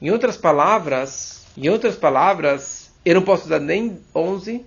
Em 0.00 0.12
outras 0.12 0.36
palavras, 0.36 1.44
em 1.56 1.68
outras 1.68 1.96
palavras, 1.96 2.92
eu 3.04 3.16
não 3.16 3.22
posso 3.22 3.48
dar 3.48 3.58
nem 3.58 3.98
11 4.14 4.64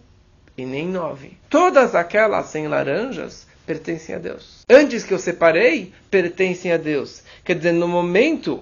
e 0.57 0.65
nem 0.65 0.89
9. 0.89 1.37
Todas 1.49 1.95
aquelas 1.95 2.47
100 2.47 2.67
laranjas 2.67 3.47
pertencem 3.65 4.15
a 4.15 4.19
Deus. 4.19 4.65
Antes 4.69 5.05
que 5.05 5.13
eu 5.13 5.19
separei, 5.19 5.93
pertencem 6.09 6.73
a 6.73 6.77
Deus. 6.77 7.23
Quer 7.45 7.55
dizer, 7.55 7.71
no 7.71 7.87
momento, 7.87 8.61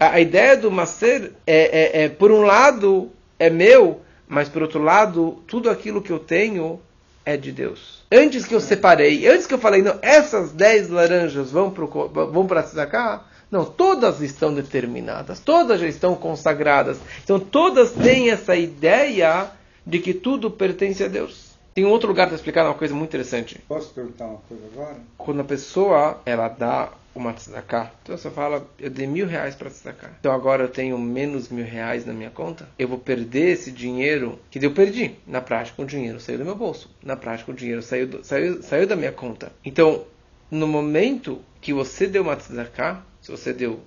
a, 0.00 0.12
a 0.12 0.20
ideia 0.20 0.56
do 0.56 0.70
macer 0.70 1.34
é, 1.46 2.00
é, 2.00 2.04
é, 2.04 2.08
por 2.08 2.32
um 2.32 2.40
lado, 2.40 3.12
é 3.38 3.50
meu, 3.50 4.00
mas 4.28 4.48
por 4.48 4.62
outro 4.62 4.82
lado, 4.82 5.42
tudo 5.46 5.70
aquilo 5.70 6.02
que 6.02 6.10
eu 6.10 6.18
tenho 6.18 6.80
é 7.24 7.36
de 7.36 7.50
Deus. 7.50 8.04
Antes 8.10 8.44
que 8.44 8.54
eu 8.54 8.60
separei, 8.60 9.26
antes 9.26 9.46
que 9.46 9.54
eu 9.54 9.58
falei, 9.58 9.82
não, 9.82 9.98
essas 10.00 10.52
10 10.52 10.90
laranjas 10.90 11.50
vão 11.50 11.70
para 11.70 11.84
vão 11.84 12.46
cá, 12.90 13.24
não, 13.50 13.64
todas 13.64 14.20
estão 14.20 14.52
determinadas, 14.52 15.40
todas 15.40 15.80
já 15.80 15.88
estão 15.88 16.14
consagradas. 16.14 16.98
Então 17.24 17.38
todas 17.38 17.92
têm 17.92 18.30
essa 18.30 18.56
ideia 18.56 19.50
de 19.84 19.98
que 19.98 20.14
tudo 20.14 20.50
pertence 20.50 21.02
a 21.02 21.08
Deus. 21.08 21.46
Tem 21.74 21.84
um 21.84 21.90
outro 21.90 22.08
lugar 22.08 22.26
para 22.26 22.36
explicar 22.36 22.64
uma 22.64 22.74
coisa 22.74 22.94
muito 22.94 23.10
interessante. 23.10 23.60
Posso 23.68 23.92
perguntar 23.92 24.24
uma 24.24 24.40
coisa 24.48 24.64
agora? 24.72 24.96
Quando 25.18 25.40
a 25.40 25.44
pessoa 25.44 26.20
ela 26.24 26.48
dá 26.48 26.90
uma 27.18 27.32
tzedakah, 27.32 27.92
então 28.02 28.16
você 28.16 28.30
fala, 28.30 28.68
eu 28.78 28.90
dei 28.90 29.06
mil 29.06 29.26
reais 29.26 29.54
para 29.54 29.70
tzedakah, 29.70 30.16
então 30.20 30.32
agora 30.32 30.64
eu 30.64 30.68
tenho 30.68 30.98
menos 30.98 31.48
mil 31.48 31.64
reais 31.64 32.04
na 32.04 32.12
minha 32.12 32.30
conta, 32.30 32.68
eu 32.78 32.86
vou 32.86 32.98
perder 32.98 33.52
esse 33.52 33.70
dinheiro 33.70 34.38
que 34.50 34.64
eu 34.64 34.72
perdi. 34.72 35.16
Na 35.26 35.40
prática, 35.40 35.80
o 35.80 35.86
dinheiro 35.86 36.20
saiu 36.20 36.38
do 36.38 36.44
meu 36.44 36.54
bolso. 36.54 36.90
Na 37.02 37.16
prática, 37.16 37.50
o 37.50 37.54
dinheiro 37.54 37.82
saiu, 37.82 38.06
do, 38.06 38.24
saiu, 38.24 38.62
saiu 38.62 38.86
da 38.86 38.96
minha 38.96 39.12
conta. 39.12 39.52
Então, 39.64 40.04
no 40.50 40.66
momento 40.66 41.40
que 41.60 41.72
você 41.72 42.06
deu 42.06 42.22
uma 42.22 42.36
tzedakah, 42.36 43.04
se 43.20 43.30
você 43.30 43.52
deu 43.52 43.80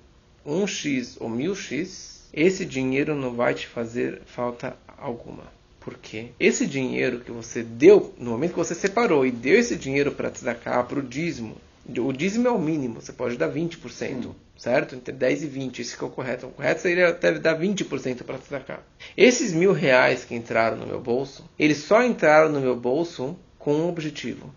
um 0.44 0.66
X 0.66 1.16
ou 1.20 1.28
mil 1.28 1.54
X, 1.54 2.28
esse 2.32 2.64
dinheiro 2.64 3.14
não 3.14 3.34
vai 3.34 3.54
te 3.54 3.66
fazer 3.66 4.22
falta 4.26 4.76
alguma. 4.98 5.44
Por 5.80 5.96
quê? 5.96 6.28
Esse 6.38 6.66
dinheiro 6.66 7.20
que 7.20 7.30
você 7.30 7.62
deu, 7.62 8.14
no 8.18 8.32
momento 8.32 8.50
que 8.52 8.58
você 8.58 8.74
separou 8.74 9.24
e 9.24 9.30
deu 9.30 9.58
esse 9.58 9.76
dinheiro 9.76 10.12
para 10.12 10.30
tzedakah, 10.30 10.82
para 10.84 10.98
o 10.98 11.02
dízimo, 11.02 11.56
o 11.98 12.12
dízimo 12.12 12.46
é 12.46 12.50
o 12.50 12.58
mínimo, 12.58 13.00
você 13.00 13.12
pode 13.12 13.36
dar 13.36 13.50
20%, 13.50 14.26
hum. 14.26 14.34
certo? 14.56 14.94
Entre 14.94 15.12
10 15.12 15.42
e 15.42 15.46
20, 15.46 15.82
esse 15.82 15.96
que 15.96 16.04
é 16.04 16.06
o 16.06 16.10
correto. 16.10 16.46
O 16.46 16.50
correto 16.50 16.82
seria 16.82 17.08
até 17.08 17.32
dar 17.32 17.58
20% 17.58 18.22
para 18.22 18.38
tzedakah. 18.38 18.80
Esses 19.16 19.52
mil 19.52 19.72
reais 19.72 20.24
que 20.24 20.34
entraram 20.34 20.76
no 20.76 20.86
meu 20.86 21.00
bolso, 21.00 21.48
eles 21.58 21.78
só 21.78 22.02
entraram 22.02 22.50
no 22.50 22.60
meu 22.60 22.76
bolso 22.76 23.36
com 23.58 23.74
um 23.74 23.88
objetivo. 23.88 24.52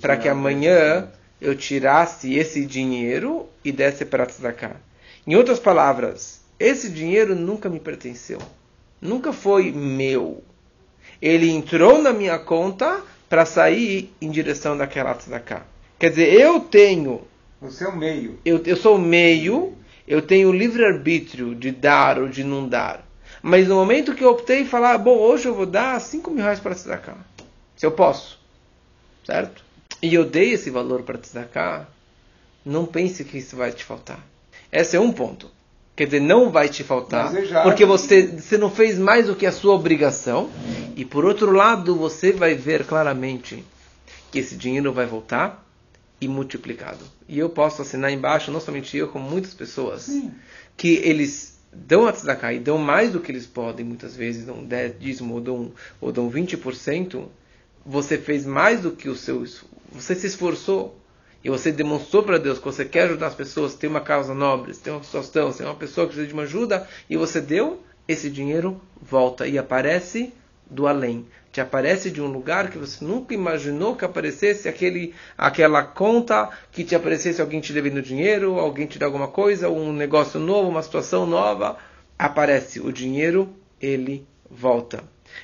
Para 0.00 0.16
que 0.16 0.28
amanhã 0.28 1.08
eu 1.40 1.54
tirasse 1.54 2.34
esse 2.34 2.64
dinheiro 2.64 3.48
e 3.64 3.70
desse 3.70 4.04
para 4.04 4.26
cá. 4.52 4.76
Em 5.26 5.36
outras 5.36 5.58
palavras, 5.58 6.40
esse 6.58 6.90
dinheiro 6.90 7.34
nunca 7.34 7.68
me 7.68 7.78
pertenceu. 7.78 8.38
Nunca 9.00 9.32
foi 9.32 9.70
meu. 9.70 10.42
Ele 11.20 11.50
entrou 11.50 12.00
na 12.02 12.12
minha 12.12 12.38
conta 12.38 13.02
para 13.28 13.44
sair 13.44 14.12
em 14.20 14.30
direção 14.30 14.76
daquela 14.76 15.14
tzedakah. 15.14 15.64
Quer 15.98 16.10
dizer, 16.10 16.32
eu 16.32 16.60
tenho... 16.60 17.22
Você 17.60 17.84
é 17.84 17.88
o 17.88 17.96
meio. 17.96 18.38
Eu, 18.44 18.62
eu 18.64 18.76
sou 18.76 18.96
o 18.96 19.00
meio, 19.00 19.74
eu 20.06 20.22
tenho 20.22 20.48
o 20.48 20.52
livre-arbítrio 20.52 21.54
de 21.54 21.72
dar 21.72 22.18
ou 22.18 22.28
de 22.28 22.44
não 22.44 22.68
dar. 22.68 23.04
Mas 23.42 23.66
no 23.66 23.74
momento 23.74 24.14
que 24.14 24.22
eu 24.22 24.30
optei 24.30 24.64
falar, 24.64 24.96
bom, 24.98 25.16
hoje 25.16 25.46
eu 25.46 25.54
vou 25.54 25.66
dar 25.66 26.00
5 26.00 26.30
mil 26.30 26.42
reais 26.42 26.60
para 26.60 26.74
tzedakah. 26.74 27.16
Se 27.76 27.84
eu 27.84 27.92
posso. 27.92 28.38
Certo? 29.24 29.68
e 30.02 30.14
eu 30.14 30.24
dei 30.24 30.52
esse 30.52 30.70
valor 30.70 31.02
para 31.02 31.18
tzedakah, 31.18 31.86
não 32.64 32.86
pense 32.86 33.24
que 33.24 33.38
isso 33.38 33.56
vai 33.56 33.72
te 33.72 33.84
faltar. 33.84 34.24
Esse 34.70 34.96
é 34.96 35.00
um 35.00 35.12
ponto. 35.12 35.50
Quer 35.96 36.04
dizer, 36.04 36.20
não 36.20 36.50
vai 36.50 36.68
te 36.68 36.84
faltar, 36.84 37.32
porque 37.64 37.84
você, 37.84 38.26
você 38.26 38.56
não 38.56 38.70
fez 38.70 38.98
mais 38.98 39.26
do 39.26 39.34
que 39.34 39.46
a 39.46 39.50
sua 39.50 39.74
obrigação. 39.74 40.48
E 40.94 41.04
por 41.04 41.24
outro 41.24 41.50
lado, 41.50 41.96
você 41.96 42.30
vai 42.30 42.54
ver 42.54 42.84
claramente 42.84 43.64
que 44.30 44.38
esse 44.38 44.54
dinheiro 44.54 44.92
vai 44.92 45.06
voltar 45.06 45.66
e 46.20 46.26
multiplicado. 46.26 47.04
E 47.28 47.38
eu 47.38 47.48
posso 47.48 47.82
assinar 47.82 48.12
embaixo, 48.12 48.50
não 48.50 48.60
somente 48.60 48.96
eu, 48.96 49.08
como 49.08 49.28
muitas 49.28 49.54
pessoas, 49.54 50.02
Sim. 50.02 50.32
que 50.76 50.96
eles 50.96 51.58
dão 51.72 52.06
a 52.06 52.12
tzedakah 52.12 52.52
e 52.52 52.58
dão 52.58 52.78
mais 52.78 53.12
do 53.12 53.20
que 53.20 53.30
eles 53.30 53.46
podem, 53.46 53.84
muitas 53.84 54.16
vezes, 54.16 54.44
dão 54.44 54.64
10 54.64 54.98
dízimo 54.98 55.34
ou 55.34 55.40
dão, 55.40 55.72
ou 56.00 56.12
dão 56.12 56.30
20%, 56.30 57.26
você 57.84 58.18
fez 58.18 58.44
mais 58.44 58.80
do 58.80 58.92
que 58.92 59.08
o 59.08 59.16
seu 59.16 59.44
você 59.90 60.14
se 60.14 60.26
esforçou 60.26 60.98
e 61.42 61.48
você 61.48 61.72
demonstrou 61.72 62.22
para 62.22 62.38
Deus 62.38 62.58
que 62.58 62.64
você 62.64 62.84
quer 62.84 63.04
ajudar 63.04 63.28
as 63.28 63.34
pessoas, 63.34 63.74
tem 63.74 63.88
uma 63.88 64.00
causa 64.00 64.34
nobre, 64.34 64.74
tem 64.74 64.92
uma 64.92 65.02
situação, 65.02 65.52
tem 65.52 65.64
uma 65.64 65.74
pessoa 65.74 66.06
que 66.06 66.12
precisa 66.12 66.26
de 66.26 66.34
uma 66.34 66.42
ajuda 66.42 66.86
e 67.08 67.16
você 67.16 67.40
deu, 67.40 67.82
esse 68.06 68.28
dinheiro 68.28 68.80
volta 69.00 69.46
e 69.46 69.56
aparece 69.56 70.32
do 70.70 70.86
além. 70.86 71.26
Te 71.50 71.60
aparece 71.60 72.10
de 72.10 72.20
um 72.20 72.26
lugar 72.26 72.70
que 72.70 72.78
você 72.78 73.04
nunca 73.04 73.32
imaginou 73.32 73.96
que 73.96 74.04
aparecesse 74.04 74.68
aquele, 74.68 75.14
aquela 75.36 75.82
conta, 75.82 76.50
que 76.70 76.84
te 76.84 76.94
aparecesse 76.94 77.40
alguém 77.40 77.60
te 77.60 77.72
devendo 77.72 78.02
dinheiro, 78.02 78.58
alguém 78.58 78.86
te 78.86 78.98
dá 78.98 79.06
alguma 79.06 79.28
coisa, 79.28 79.68
um 79.70 79.92
negócio 79.92 80.38
novo, 80.38 80.68
uma 80.68 80.82
situação 80.82 81.26
nova. 81.26 81.78
Aparece 82.18 82.80
o 82.80 82.92
dinheiro, 82.92 83.54
ele 83.80 84.26
volta. 84.50 85.02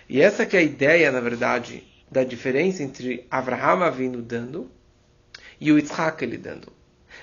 E 0.09 0.21
essa 0.21 0.45
que 0.45 0.57
é 0.57 0.61
a 0.61 0.63
ideia, 0.63 1.11
na 1.11 1.21
verdade, 1.21 1.85
da 2.11 2.23
diferença 2.23 2.83
entre 2.83 3.27
Abraham 3.31 3.91
vindo 3.91 4.23
dando 4.23 4.71
e 5.61 5.73
o 5.73 5.79
Yitzhak 5.79 6.23
ele 6.23 6.37
dando. 6.37 6.73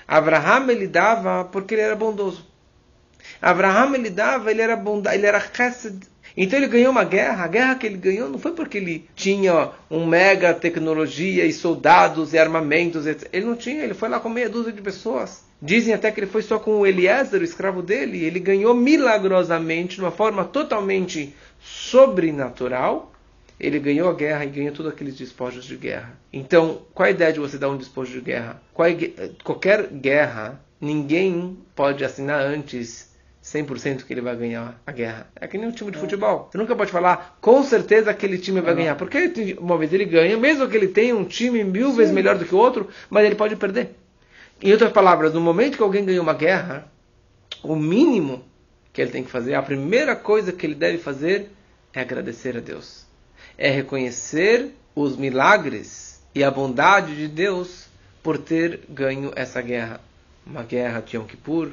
Abraham 0.06 0.70
ele 0.70 0.86
dava 0.86 1.44
porque 1.44 1.74
ele 1.74 1.82
era 1.82 1.96
bondoso. 1.96 2.46
Abraham 3.40 3.94
ele 3.94 4.10
dava, 4.10 4.50
ele 4.50 4.60
era 4.60 4.76
bondade, 4.76 5.16
ele 5.16 5.26
era 5.26 5.40
chesed. 5.40 6.11
Então 6.36 6.58
ele 6.58 6.68
ganhou 6.68 6.90
uma 6.90 7.04
guerra. 7.04 7.44
A 7.44 7.48
guerra 7.48 7.74
que 7.74 7.86
ele 7.86 7.96
ganhou 7.96 8.28
não 8.28 8.38
foi 8.38 8.52
porque 8.52 8.78
ele 8.78 9.08
tinha 9.14 9.70
um 9.90 10.06
mega 10.06 10.54
tecnologia 10.54 11.44
e 11.44 11.52
soldados 11.52 12.32
e 12.32 12.38
armamentos. 12.38 13.06
Etc. 13.06 13.28
Ele 13.32 13.46
não 13.46 13.56
tinha, 13.56 13.82
ele 13.82 13.94
foi 13.94 14.08
lá 14.08 14.18
com 14.18 14.28
meia 14.28 14.48
dúzia 14.48 14.72
de 14.72 14.80
pessoas. 14.80 15.44
Dizem 15.60 15.94
até 15.94 16.10
que 16.10 16.18
ele 16.18 16.26
foi 16.26 16.42
só 16.42 16.58
com 16.58 16.80
o 16.80 16.86
Eliezer, 16.86 17.40
o 17.40 17.44
escravo 17.44 17.82
dele. 17.82 18.24
Ele 18.24 18.40
ganhou 18.40 18.74
milagrosamente, 18.74 19.96
de 19.96 20.00
uma 20.00 20.10
forma 20.10 20.44
totalmente 20.44 21.34
sobrenatural, 21.60 23.12
ele 23.60 23.78
ganhou 23.78 24.10
a 24.10 24.14
guerra 24.14 24.44
e 24.44 24.48
ganhou 24.50 24.74
todos 24.74 24.90
aqueles 24.90 25.16
despojos 25.16 25.64
de 25.64 25.76
guerra. 25.76 26.18
Então, 26.32 26.82
qual 26.92 27.06
a 27.06 27.10
ideia 27.10 27.32
de 27.32 27.38
você 27.38 27.56
dar 27.56 27.70
um 27.70 27.76
despojo 27.76 28.12
de 28.12 28.20
guerra? 28.20 28.60
É, 28.76 29.30
qualquer 29.44 29.86
guerra, 29.86 30.60
ninguém 30.80 31.56
pode 31.76 32.04
assinar 32.04 32.40
antes 32.40 33.11
100% 33.42 34.04
que 34.04 34.12
ele 34.12 34.20
vai 34.20 34.36
ganhar 34.36 34.80
a 34.86 34.92
guerra. 34.92 35.26
É 35.34 35.48
que 35.48 35.58
nem 35.58 35.68
um 35.68 35.72
time 35.72 35.90
de 35.90 35.98
futebol. 35.98 36.48
Você 36.50 36.56
nunca 36.56 36.76
pode 36.76 36.92
falar, 36.92 37.36
com 37.40 37.62
certeza 37.62 38.10
aquele 38.10 38.38
time 38.38 38.60
vai 38.60 38.74
ganhar. 38.74 38.94
Porque 38.94 39.56
uma 39.58 39.76
vez 39.76 39.92
ele 39.92 40.04
ganha, 40.04 40.36
mesmo 40.38 40.68
que 40.68 40.76
ele 40.76 40.88
tenha 40.88 41.16
um 41.16 41.24
time 41.24 41.64
mil 41.64 41.90
Sim. 41.90 41.96
vezes 41.96 42.14
melhor 42.14 42.38
do 42.38 42.44
que 42.44 42.54
o 42.54 42.58
outro, 42.58 42.88
mas 43.10 43.26
ele 43.26 43.34
pode 43.34 43.56
perder. 43.56 43.96
Em 44.62 44.70
outras 44.70 44.92
palavras, 44.92 45.34
no 45.34 45.40
momento 45.40 45.76
que 45.76 45.82
alguém 45.82 46.04
ganhou 46.04 46.22
uma 46.22 46.34
guerra, 46.34 46.86
o 47.64 47.74
mínimo 47.74 48.44
que 48.92 49.02
ele 49.02 49.10
tem 49.10 49.24
que 49.24 49.30
fazer, 49.30 49.54
a 49.54 49.62
primeira 49.62 50.14
coisa 50.14 50.52
que 50.52 50.64
ele 50.64 50.74
deve 50.74 50.98
fazer 50.98 51.50
é 51.92 52.00
agradecer 52.00 52.56
a 52.56 52.60
Deus. 52.60 53.04
É 53.58 53.68
reconhecer 53.70 54.70
os 54.94 55.16
milagres 55.16 56.22
e 56.32 56.44
a 56.44 56.50
bondade 56.50 57.16
de 57.16 57.26
Deus 57.26 57.86
por 58.22 58.38
ter 58.38 58.80
ganho 58.88 59.32
essa 59.34 59.60
guerra. 59.60 60.00
Uma 60.46 60.62
guerra 60.62 61.00
de 61.00 61.16
Yom 61.16 61.24
Kippur, 61.24 61.72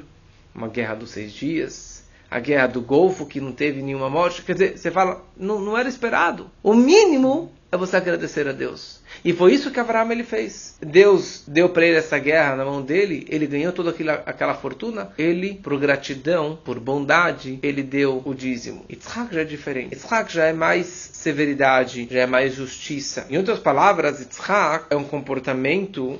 uma 0.54 0.68
guerra 0.68 0.94
dos 0.94 1.10
seis 1.10 1.32
dias, 1.32 2.04
a 2.30 2.38
guerra 2.38 2.68
do 2.68 2.80
Golfo, 2.80 3.26
que 3.26 3.40
não 3.40 3.52
teve 3.52 3.82
nenhuma 3.82 4.08
morte. 4.08 4.42
Quer 4.42 4.52
dizer, 4.52 4.78
você 4.78 4.90
fala, 4.90 5.24
não, 5.36 5.58
não 5.60 5.76
era 5.76 5.88
esperado. 5.88 6.50
O 6.62 6.74
mínimo 6.74 7.52
é 7.72 7.76
você 7.76 7.96
agradecer 7.96 8.48
a 8.48 8.52
Deus. 8.52 9.00
E 9.24 9.32
foi 9.32 9.52
isso 9.52 9.70
que 9.70 9.78
Abraão 9.78 10.10
ele 10.10 10.24
fez. 10.24 10.76
Deus 10.80 11.44
deu 11.46 11.68
para 11.68 11.86
ele 11.86 11.96
essa 11.96 12.18
guerra 12.18 12.56
na 12.56 12.64
mão 12.64 12.82
dele, 12.82 13.26
ele 13.28 13.46
ganhou 13.46 13.72
toda 13.72 13.90
aquela, 13.90 14.14
aquela 14.26 14.54
fortuna. 14.54 15.12
Ele, 15.16 15.54
por 15.54 15.78
gratidão, 15.78 16.58
por 16.64 16.80
bondade, 16.80 17.58
ele 17.62 17.82
deu 17.82 18.22
o 18.24 18.34
dízimo. 18.34 18.84
Yitzhak 18.88 19.34
já 19.34 19.40
é 19.42 19.44
diferente. 19.44 19.94
Yitzhak 19.94 20.32
já 20.32 20.46
é 20.46 20.52
mais 20.52 20.86
severidade, 20.86 22.08
já 22.10 22.20
é 22.20 22.26
mais 22.26 22.54
justiça. 22.54 23.26
Em 23.30 23.36
outras 23.36 23.58
palavras, 23.58 24.20
Yitzhak 24.20 24.86
é 24.90 24.96
um 24.96 25.04
comportamento 25.04 26.18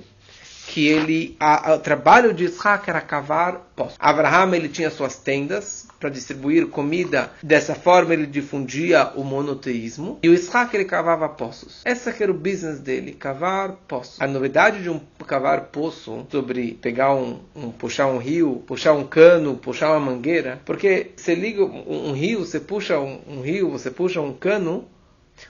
que 0.70 0.86
ele, 0.86 1.36
a, 1.40 1.72
a, 1.72 1.74
o 1.74 1.78
trabalho 1.80 2.32
de 2.32 2.44
Isaac 2.44 2.88
era 2.88 3.00
cavar 3.00 3.72
poços. 3.74 3.96
Abraham 3.98 4.54
ele 4.54 4.68
tinha 4.68 4.88
suas 4.88 5.16
tendas 5.16 5.88
para 5.98 6.08
distribuir 6.08 6.68
comida. 6.68 7.32
Dessa 7.42 7.74
forma 7.74 8.14
ele 8.14 8.24
difundia 8.24 9.10
o 9.16 9.24
monoteísmo. 9.24 10.20
E 10.22 10.28
o 10.28 10.32
Isaac 10.32 10.72
ele 10.76 10.84
cavava 10.84 11.28
poços. 11.28 11.82
Essa 11.84 12.12
que 12.12 12.22
era 12.22 12.30
o 12.30 12.34
business 12.36 12.78
dele, 12.78 13.14
cavar 13.14 13.72
poços. 13.88 14.20
A 14.20 14.28
novidade 14.28 14.80
de 14.80 14.88
um 14.88 15.00
cavar 15.26 15.62
poço 15.72 16.24
sobre 16.30 16.78
pegar 16.80 17.14
um, 17.16 17.40
um 17.52 17.72
puxar 17.72 18.06
um 18.06 18.18
rio, 18.18 18.62
puxar 18.64 18.92
um 18.92 19.04
cano, 19.04 19.56
puxar 19.56 19.90
uma 19.90 20.12
mangueira, 20.12 20.60
porque 20.64 21.10
você 21.16 21.34
liga 21.34 21.64
um, 21.64 22.10
um 22.10 22.12
rio, 22.12 22.46
você 22.46 22.60
puxa 22.60 23.00
um, 23.00 23.20
um 23.26 23.40
rio, 23.40 23.70
você 23.70 23.90
puxa 23.90 24.20
um 24.20 24.32
cano, 24.32 24.86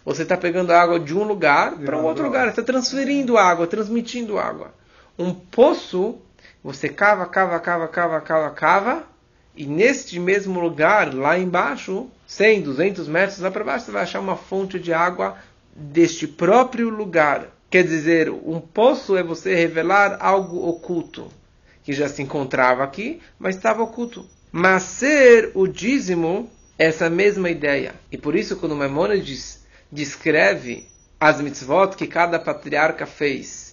você 0.02 0.22
está 0.22 0.38
pegando 0.38 0.72
água 0.72 0.98
de 0.98 1.14
um 1.14 1.24
lugar 1.24 1.76
para 1.76 1.98
um 1.98 2.06
outro 2.06 2.24
lugar, 2.24 2.48
está 2.48 2.62
transferindo 2.62 3.36
água, 3.36 3.66
transmitindo 3.66 4.38
água 4.38 4.79
um 5.20 5.34
poço, 5.34 6.18
você 6.64 6.88
cava, 6.88 7.26
cava, 7.26 7.60
cava, 7.60 7.86
cava, 7.88 8.20
cava, 8.22 8.50
cava, 8.50 9.04
e 9.54 9.66
neste 9.66 10.18
mesmo 10.18 10.58
lugar, 10.58 11.12
lá 11.12 11.38
embaixo, 11.38 12.08
100, 12.26 12.62
200 12.62 13.06
metros 13.06 13.38
lá 13.40 13.50
para 13.50 13.62
baixo, 13.62 13.84
você 13.84 13.92
vai 13.92 14.02
achar 14.04 14.18
uma 14.18 14.36
fonte 14.36 14.78
de 14.78 14.94
água 14.94 15.36
deste 15.76 16.26
próprio 16.26 16.88
lugar. 16.88 17.48
Quer 17.68 17.84
dizer, 17.84 18.30
um 18.30 18.60
poço 18.60 19.14
é 19.14 19.22
você 19.22 19.54
revelar 19.54 20.16
algo 20.20 20.66
oculto, 20.66 21.28
que 21.84 21.92
já 21.92 22.08
se 22.08 22.22
encontrava 22.22 22.82
aqui, 22.82 23.20
mas 23.38 23.56
estava 23.56 23.82
oculto. 23.82 24.26
Mas 24.50 24.84
ser 24.84 25.52
o 25.54 25.66
dízimo, 25.66 26.50
essa 26.78 27.10
mesma 27.10 27.50
ideia. 27.50 27.94
E 28.10 28.16
por 28.16 28.34
isso, 28.34 28.56
quando 28.56 28.74
Maimonides 28.74 29.66
descreve 29.92 30.88
as 31.20 31.42
mitzvot 31.42 31.94
que 31.94 32.06
cada 32.06 32.38
patriarca 32.38 33.04
fez, 33.04 33.69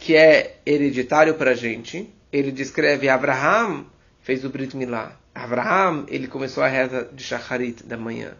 que 0.00 0.16
é 0.16 0.58
hereditário 0.66 1.34
para 1.34 1.52
a 1.52 1.54
gente. 1.54 2.12
Ele 2.32 2.50
descreve 2.50 3.08
Abraham 3.08 3.86
fez 4.22 4.44
o 4.44 4.50
Brit 4.50 4.76
Milá. 4.76 5.18
Abraham, 5.34 6.04
ele 6.08 6.26
começou 6.26 6.62
a 6.62 6.68
reza 6.68 7.08
de 7.12 7.22
Shacharit 7.22 7.84
da 7.84 7.96
manhã. 7.96 8.36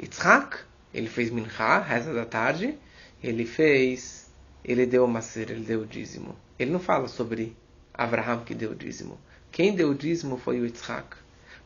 Yitzhak, 0.00 0.58
ele 0.92 1.08
fez 1.08 1.30
Mincha, 1.30 1.78
reza 1.78 2.12
da 2.12 2.24
tarde. 2.24 2.76
Ele 3.22 3.44
fez, 3.44 4.30
ele 4.64 4.86
deu 4.86 5.04
o 5.04 5.08
macer, 5.08 5.50
ele 5.50 5.64
deu 5.64 5.80
o 5.80 5.86
dízimo. 5.86 6.36
Ele 6.58 6.70
não 6.70 6.80
fala 6.80 7.08
sobre 7.08 7.56
Abraham 7.92 8.44
que 8.44 8.54
deu 8.54 8.72
o 8.72 8.74
dízimo. 8.74 9.18
Quem 9.50 9.74
deu 9.74 9.90
o 9.90 9.94
dízimo 9.94 10.36
foi 10.36 10.60
o 10.60 10.66
Yitzhak. 10.66 11.16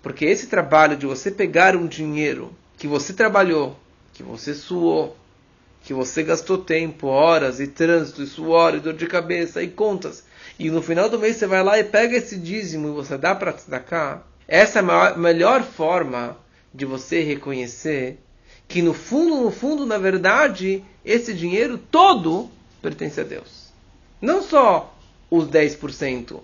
Porque 0.03 0.25
esse 0.25 0.47
trabalho 0.47 0.97
de 0.97 1.07
você 1.07 1.31
pegar 1.31 1.77
um 1.77 1.87
dinheiro 1.87 2.55
que 2.79 2.87
você 2.87 3.13
trabalhou, 3.13 3.79
que 4.13 4.23
você 4.23 4.55
suou, 4.55 5.17
que 5.83 5.95
você 5.95 6.23
gastou 6.23 6.59
tempo, 6.59 7.07
horas 7.07 7.61
e 7.61 7.67
trânsito, 7.67 8.23
e 8.23 8.27
suor, 8.27 8.75
e 8.75 8.81
dor 8.81 8.95
de 8.95 9.07
cabeça, 9.07 9.63
e 9.63 9.69
contas, 9.69 10.25
e 10.59 10.71
no 10.71 10.83
final 10.83 11.09
do 11.09 11.19
mês 11.19 11.37
você 11.37 11.47
vai 11.47 11.63
lá 11.63 11.79
e 11.79 11.85
pega 11.85 12.17
esse 12.17 12.37
dízimo 12.37 12.89
e 12.89 12.93
você 12.93 13.17
dá 13.17 13.35
para 13.35 13.53
cá, 13.81 14.23
essa 14.47 14.81
é 14.81 14.83
a 14.83 15.17
melhor 15.17 15.63
forma 15.63 16.37
de 16.73 16.85
você 16.85 17.23
reconhecer 17.23 18.19
que 18.69 18.83
no 18.83 18.95
fundo, 18.95 19.43
no 19.43 19.51
fundo, 19.51 19.85
na 19.85 19.99
verdade, 19.99 20.85
esse 21.05 21.35
dinheiro 21.35 21.77
todo 21.77 22.51
pertence 22.81 23.21
a 23.21 23.25
Deus. 23.25 23.73
Não 24.21 24.43
só 24.43 24.97
os 25.31 25.49
10%, 25.49 26.41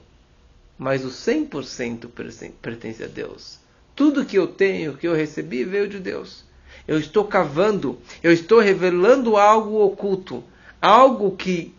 mas 0.76 1.04
os 1.04 1.14
100% 1.14 2.08
pertence 2.60 3.04
a 3.04 3.06
Deus. 3.06 3.58
Tudo 3.94 4.24
que 4.24 4.36
eu 4.36 4.48
tenho, 4.48 4.96
que 4.96 5.06
eu 5.06 5.14
recebi, 5.14 5.64
veio 5.64 5.88
de 5.88 6.00
Deus 6.00 6.44
eu 6.86 6.98
estou 6.98 7.24
cavando, 7.24 7.98
eu 8.22 8.32
estou 8.32 8.60
revelando 8.60 9.36
algo 9.36 9.80
oculto, 9.84 10.42
algo 10.80 11.36
que 11.36 11.74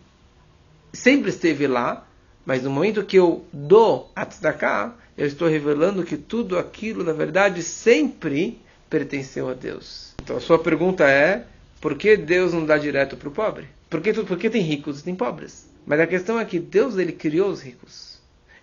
sempre 0.92 1.30
esteve 1.30 1.66
lá, 1.66 2.06
mas 2.44 2.62
no 2.62 2.70
momento 2.70 3.04
que 3.04 3.18
eu 3.18 3.44
dou 3.52 4.10
a 4.14 4.24
tzedakah, 4.24 4.94
eu 5.16 5.26
estou 5.26 5.48
revelando 5.48 6.04
que 6.04 6.16
tudo 6.16 6.58
aquilo, 6.58 7.04
na 7.04 7.12
verdade, 7.12 7.62
sempre 7.62 8.60
pertenceu 8.88 9.48
a 9.48 9.54
Deus. 9.54 10.14
Então 10.22 10.36
a 10.36 10.40
sua 10.40 10.58
pergunta 10.58 11.04
é, 11.08 11.44
por 11.80 11.96
que 11.96 12.16
Deus 12.16 12.52
não 12.52 12.64
dá 12.64 12.78
direto 12.78 13.16
para 13.16 13.28
o 13.28 13.32
pobre? 13.32 13.66
Por 13.88 14.00
que, 14.00 14.12
por 14.12 14.38
que 14.38 14.50
tem 14.50 14.62
ricos 14.62 15.00
e 15.00 15.04
tem 15.04 15.14
pobres? 15.14 15.68
Mas 15.86 16.00
a 16.00 16.06
questão 16.06 16.38
é 16.38 16.44
que 16.44 16.58
Deus 16.58 16.98
ele 16.98 17.12
criou 17.12 17.50
os 17.50 17.62
ricos. 17.62 18.18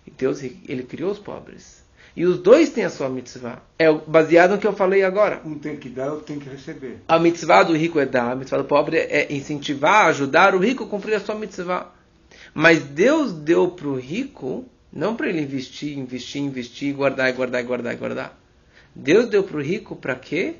E 0.06 0.10
Deus 0.10 0.42
ele 0.42 0.84
criou 0.84 1.10
os 1.10 1.18
pobres. 1.18 1.82
E 2.16 2.24
os 2.24 2.38
dois 2.38 2.70
têm 2.70 2.84
a 2.84 2.88
sua 2.88 3.10
mitzvah. 3.10 3.62
É 3.78 3.92
baseado 3.92 4.52
no 4.52 4.58
que 4.58 4.66
eu 4.66 4.72
falei 4.72 5.04
agora. 5.04 5.42
Um 5.44 5.58
tem 5.58 5.76
que 5.76 5.90
dar, 5.90 6.12
outro 6.12 6.24
tem 6.24 6.38
que 6.38 6.48
receber. 6.48 7.02
A 7.06 7.18
mitzvah 7.18 7.62
do 7.62 7.76
rico 7.76 8.00
é 8.00 8.06
dar, 8.06 8.32
a 8.32 8.34
mitzvah 8.34 8.56
do 8.56 8.64
pobre 8.64 8.96
é 8.96 9.30
incentivar, 9.30 10.06
ajudar 10.06 10.54
o 10.54 10.58
rico 10.58 10.84
a 10.84 10.86
cumprir 10.86 11.14
a 11.14 11.20
sua 11.20 11.34
mitzvah. 11.34 11.92
Mas 12.54 12.82
Deus 12.84 13.34
deu 13.34 13.68
para 13.68 13.86
o 13.86 13.98
rico, 13.98 14.64
não 14.90 15.14
para 15.14 15.28
ele 15.28 15.42
investir, 15.42 15.98
investir, 15.98 16.40
investir, 16.40 16.94
guardar, 16.94 17.30
guardar, 17.34 17.62
guardar, 17.62 17.94
guardar. 17.96 18.40
Deus 18.94 19.28
deu 19.28 19.44
para 19.44 19.58
o 19.58 19.62
rico 19.62 19.94
para 19.94 20.14
quê? 20.14 20.54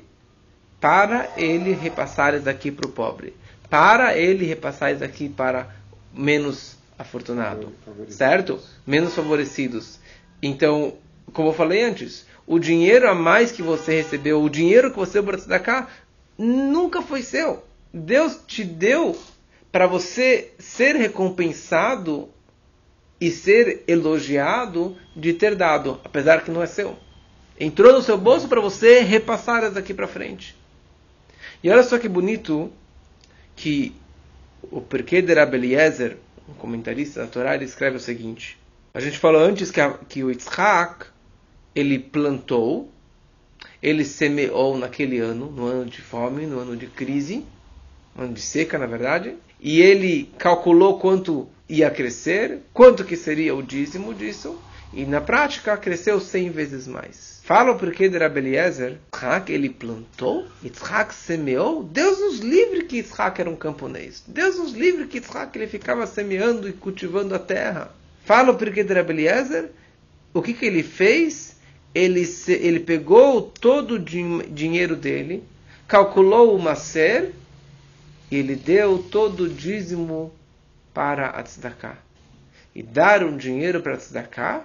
Para 0.79 1.27
ele 1.37 1.73
repassar 1.73 2.35
isso 2.35 2.45
daqui 2.45 2.69
para 2.69 2.87
o 2.87 2.91
pobre. 2.91 3.33
Para 3.67 4.15
ele 4.15 4.45
repassar 4.45 4.91
isso 4.91 4.99
daqui 4.99 5.27
para 5.27 5.75
menos 6.13 6.77
afortunado. 6.99 7.73
Certo? 8.09 8.59
Menos 8.85 9.15
favorecidos. 9.15 9.99
Então, 10.39 10.93
como 11.33 11.49
eu 11.49 11.53
falei 11.53 11.83
antes, 11.83 12.25
o 12.45 12.57
dinheiro 12.57 13.09
a 13.09 13.13
mais 13.13 13.51
que 13.51 13.61
você 13.61 13.97
recebeu, 14.01 14.41
o 14.41 14.49
dinheiro 14.49 14.91
que 14.91 14.97
você 14.97 15.21
para 15.21 15.59
cá, 15.59 15.87
nunca 16.37 17.01
foi 17.01 17.21
seu. 17.21 17.63
Deus 17.93 18.39
te 18.47 18.63
deu 18.63 19.17
para 19.71 19.87
você 19.87 20.51
ser 20.57 20.95
recompensado 20.95 22.29
e 23.19 23.31
ser 23.31 23.83
elogiado 23.87 24.95
de 25.15 25.33
ter 25.33 25.55
dado, 25.55 25.99
apesar 26.03 26.43
que 26.43 26.51
não 26.51 26.61
é 26.61 26.67
seu. 26.67 26.97
Entrou 27.59 27.91
no 27.91 28.01
seu 28.01 28.17
bolso 28.17 28.47
para 28.47 28.61
você 28.61 29.01
repassar 29.01 29.71
daqui 29.71 29.93
para 29.93 30.07
frente. 30.07 30.55
E 31.63 31.69
olha 31.69 31.83
só 31.83 31.97
que 31.97 32.07
bonito 32.07 32.71
que 33.55 33.95
o 34.61 34.79
porquê 34.79 35.21
de 35.21 35.33
Rabeliezer, 35.33 36.17
um 36.47 36.53
comentarista 36.53 37.21
da 37.21 37.27
Torá, 37.27 37.55
ele 37.55 37.65
escreve 37.65 37.97
o 37.97 37.99
seguinte. 37.99 38.57
A 38.93 38.99
gente 38.99 39.17
falou 39.17 39.41
antes 39.41 39.71
que, 39.71 39.81
a, 39.81 39.91
que 39.91 40.23
o 40.23 40.29
Yitzhak, 40.29 41.07
ele 41.77 41.99
plantou, 41.99 42.91
ele 43.83 44.03
semeou 44.03 44.75
naquele 44.75 45.19
ano, 45.19 45.51
no 45.51 45.65
ano 45.67 45.85
de 45.85 46.01
fome, 46.01 46.47
no 46.47 46.57
ano 46.57 46.75
de 46.75 46.87
crise, 46.87 47.45
no 48.15 48.23
ano 48.23 48.33
de 48.33 48.41
seca, 48.41 48.79
na 48.79 48.87
verdade, 48.87 49.35
e 49.61 49.79
ele 49.79 50.31
calculou 50.39 50.97
quanto 50.97 51.47
ia 51.69 51.91
crescer, 51.91 52.61
quanto 52.73 53.05
que 53.05 53.15
seria 53.15 53.53
o 53.53 53.61
dízimo 53.61 54.11
disso, 54.11 54.59
e 54.91 55.05
na 55.05 55.21
prática 55.21 55.77
cresceu 55.77 56.19
100 56.19 56.49
vezes 56.49 56.87
mais. 56.87 57.41
Fala 57.43 57.73
o 57.73 57.77
porquê 57.77 58.09
de 58.09 58.17
Rabeliezer, 58.17 58.97
Yitzhak 59.13 59.53
ele 59.53 59.69
plantou, 59.69 60.47
Yitzhak 60.63 61.13
semeou, 61.13 61.83
Deus 61.83 62.19
nos 62.19 62.39
livre 62.39 62.85
que 62.85 62.97
Yitzhak 62.97 63.39
era 63.39 63.49
um 63.51 63.55
camponês, 63.55 64.23
Deus 64.27 64.57
nos 64.57 64.73
livre 64.73 65.05
que 65.05 65.17
Yitzhak 65.17 65.55
ele 65.55 65.67
ficava 65.67 66.07
semeando 66.07 66.67
e 66.67 66.73
cultivando 66.73 67.35
a 67.35 67.39
terra. 67.39 67.91
Fala 68.25 68.51
o 68.51 68.57
porquê 68.57 68.83
de 68.83 68.93
Rabeliezer, 68.93 69.69
o 70.33 70.41
que, 70.41 70.53
que 70.53 70.65
ele 70.65 70.83
fez? 70.83 71.46
Ele, 71.97 72.25
se, 72.25 72.53
ele 72.53 72.79
pegou 72.79 73.41
todo 73.41 73.95
o 73.95 73.99
din 73.99 74.39
dinheiro 74.53 74.95
dele, 74.95 75.43
calculou 75.87 76.55
o 76.55 76.61
macer, 76.61 77.33
e 78.29 78.35
ele 78.35 78.55
deu 78.55 78.99
todo 78.99 79.45
o 79.45 79.49
dízimo 79.49 80.31
para 80.93 81.29
a 81.29 81.41
tzedakah. 81.41 81.97
E 82.75 82.83
dar 82.83 83.23
um 83.23 83.35
dinheiro 83.35 83.81
para 83.81 83.95
a 83.95 83.97
tzedakah 83.97 84.63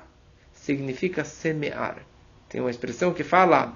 significa 0.53 1.25
semear. 1.25 1.97
Tem 2.49 2.61
uma 2.61 2.71
expressão 2.71 3.14
que 3.14 3.25
fala 3.25 3.75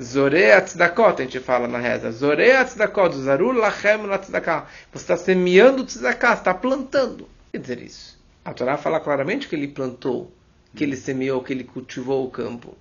Zore 0.00 0.58
tzedakot, 0.62 1.20
a 1.20 1.24
gente 1.24 1.40
fala 1.40 1.68
na 1.68 1.78
reza. 1.78 2.10
Zore 2.10 2.64
tzedakot, 2.64 3.14
zarul 3.14 3.56
lachem 3.56 4.06
la 4.06 4.18
tzedakah. 4.18 4.66
Você 4.92 5.04
está 5.04 5.16
semeando 5.18 5.84
tzedakah, 5.84 6.34
está 6.34 6.54
plantando. 6.54 7.28
Quer 7.52 7.58
dizer 7.58 7.82
isso. 7.82 8.18
A 8.42 8.54
Torá 8.54 8.78
fala 8.78 9.00
claramente 9.00 9.48
que 9.48 9.56
ele 9.56 9.68
plantou, 9.68 10.32
que 10.74 10.84
ele 10.84 10.96
semeou, 10.96 11.42
que 11.42 11.52
ele 11.52 11.64
cultivou 11.64 12.24
o 12.24 12.30
campo. 12.30 12.76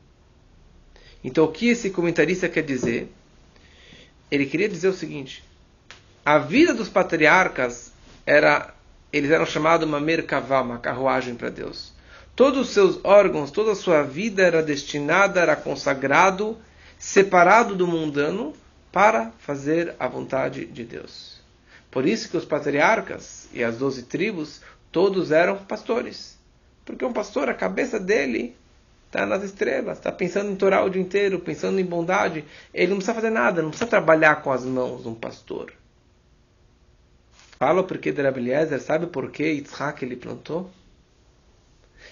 Então, 1.26 1.46
o 1.46 1.52
que 1.52 1.70
esse 1.70 1.90
comentarista 1.90 2.48
quer 2.48 2.62
dizer? 2.62 3.12
Ele 4.30 4.46
queria 4.46 4.70
dizer 4.70 4.90
o 4.90 4.94
seguinte: 4.94 5.44
a 6.24 6.38
vida 6.38 6.72
dos 6.72 6.88
patriarcas 6.88 7.92
era, 8.28 8.76
eles 9.12 9.32
eram 9.32 9.46
chamados 9.48 9.88
uma 9.88 10.00
merkavá, 10.00 10.62
uma 10.62 10.78
carruagem 10.78 11.34
para 11.34 11.50
Deus. 11.50 11.92
Todos 12.36 12.68
os 12.68 12.74
seus 12.76 13.00
órgãos, 13.04 13.50
toda 13.50 13.72
a 13.72 13.76
sua 13.76 14.04
vida 14.04 14.44
era 14.44 14.62
destinada, 14.62 15.40
era 15.40 15.56
consagrado, 15.56 16.60
separado 17.00 17.76
do 17.76 17.88
mundano, 17.88 18.54
para 18.92 19.32
fazer 19.40 19.96
a 20.00 20.08
vontade 20.08 20.68
de 20.68 20.84
Deus. 20.84 21.42
Por 21.90 22.06
isso 22.06 22.30
que 22.30 22.38
os 22.38 22.46
patriarcas 22.46 23.50
e 23.52 23.64
as 23.64 23.78
doze 23.78 24.04
tribos, 24.04 24.62
todos 24.92 25.32
eram 25.32 25.58
pastores. 25.58 26.38
Porque 26.86 27.04
um 27.04 27.14
pastor, 27.14 27.50
a 27.50 27.54
cabeça 27.56 28.00
dele 28.00 28.56
está 29.16 29.26
nas 29.26 29.44
estrelas, 29.44 29.98
está 29.98 30.12
pensando 30.12 30.52
em 30.52 30.56
Torá 30.56 30.84
o 30.84 30.90
dia 30.90 31.02
inteiro, 31.02 31.40
pensando 31.40 31.80
em 31.80 31.86
bondade. 31.86 32.44
Ele 32.74 32.88
não 32.88 32.98
precisa 32.98 33.16
fazer 33.16 33.30
nada, 33.30 33.62
não 33.62 33.70
precisa 33.70 33.90
trabalhar 33.90 34.42
com 34.42 34.52
as 34.52 34.66
mãos, 34.66 35.06
um 35.06 35.16
pastor. 35.16 35.72
Fala 37.58 37.82
porque 37.84 38.12
de 38.12 38.22
Rabeliezer, 38.22 38.82
sabe 38.82 39.08
por 39.08 39.32
que 39.32 39.44
Yitzhak 39.44 40.04
ele 40.04 40.18
plantou? 40.18 40.70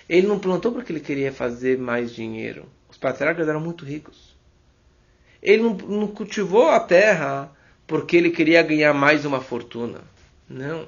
Ele 0.08 0.26
não 0.26 0.40
plantou 0.40 0.72
porque 0.72 0.94
ele 0.94 1.02
queria 1.02 1.34
fazer 1.34 1.78
mais 1.78 2.16
dinheiro. 2.16 2.66
Os 2.90 2.98
patriarcas 2.98 3.48
eram 3.48 3.60
muito 3.60 3.84
ricos. 3.84 4.34
Ele 5.42 5.62
não, 5.62 5.74
não 5.74 6.08
cultivou 6.08 6.70
a 6.70 6.80
terra 6.80 7.52
porque 7.86 8.16
ele 8.16 8.32
queria 8.32 8.64
ganhar 8.64 8.94
mais 8.94 9.26
uma 9.26 9.42
fortuna. 9.42 10.02
Não. 10.48 10.88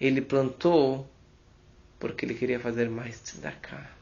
Ele 0.00 0.22
plantou 0.22 1.06
porque 1.98 2.24
ele 2.24 2.34
queria 2.34 2.58
fazer 2.58 2.88
mais 2.88 3.20
tzedakah. 3.20 3.97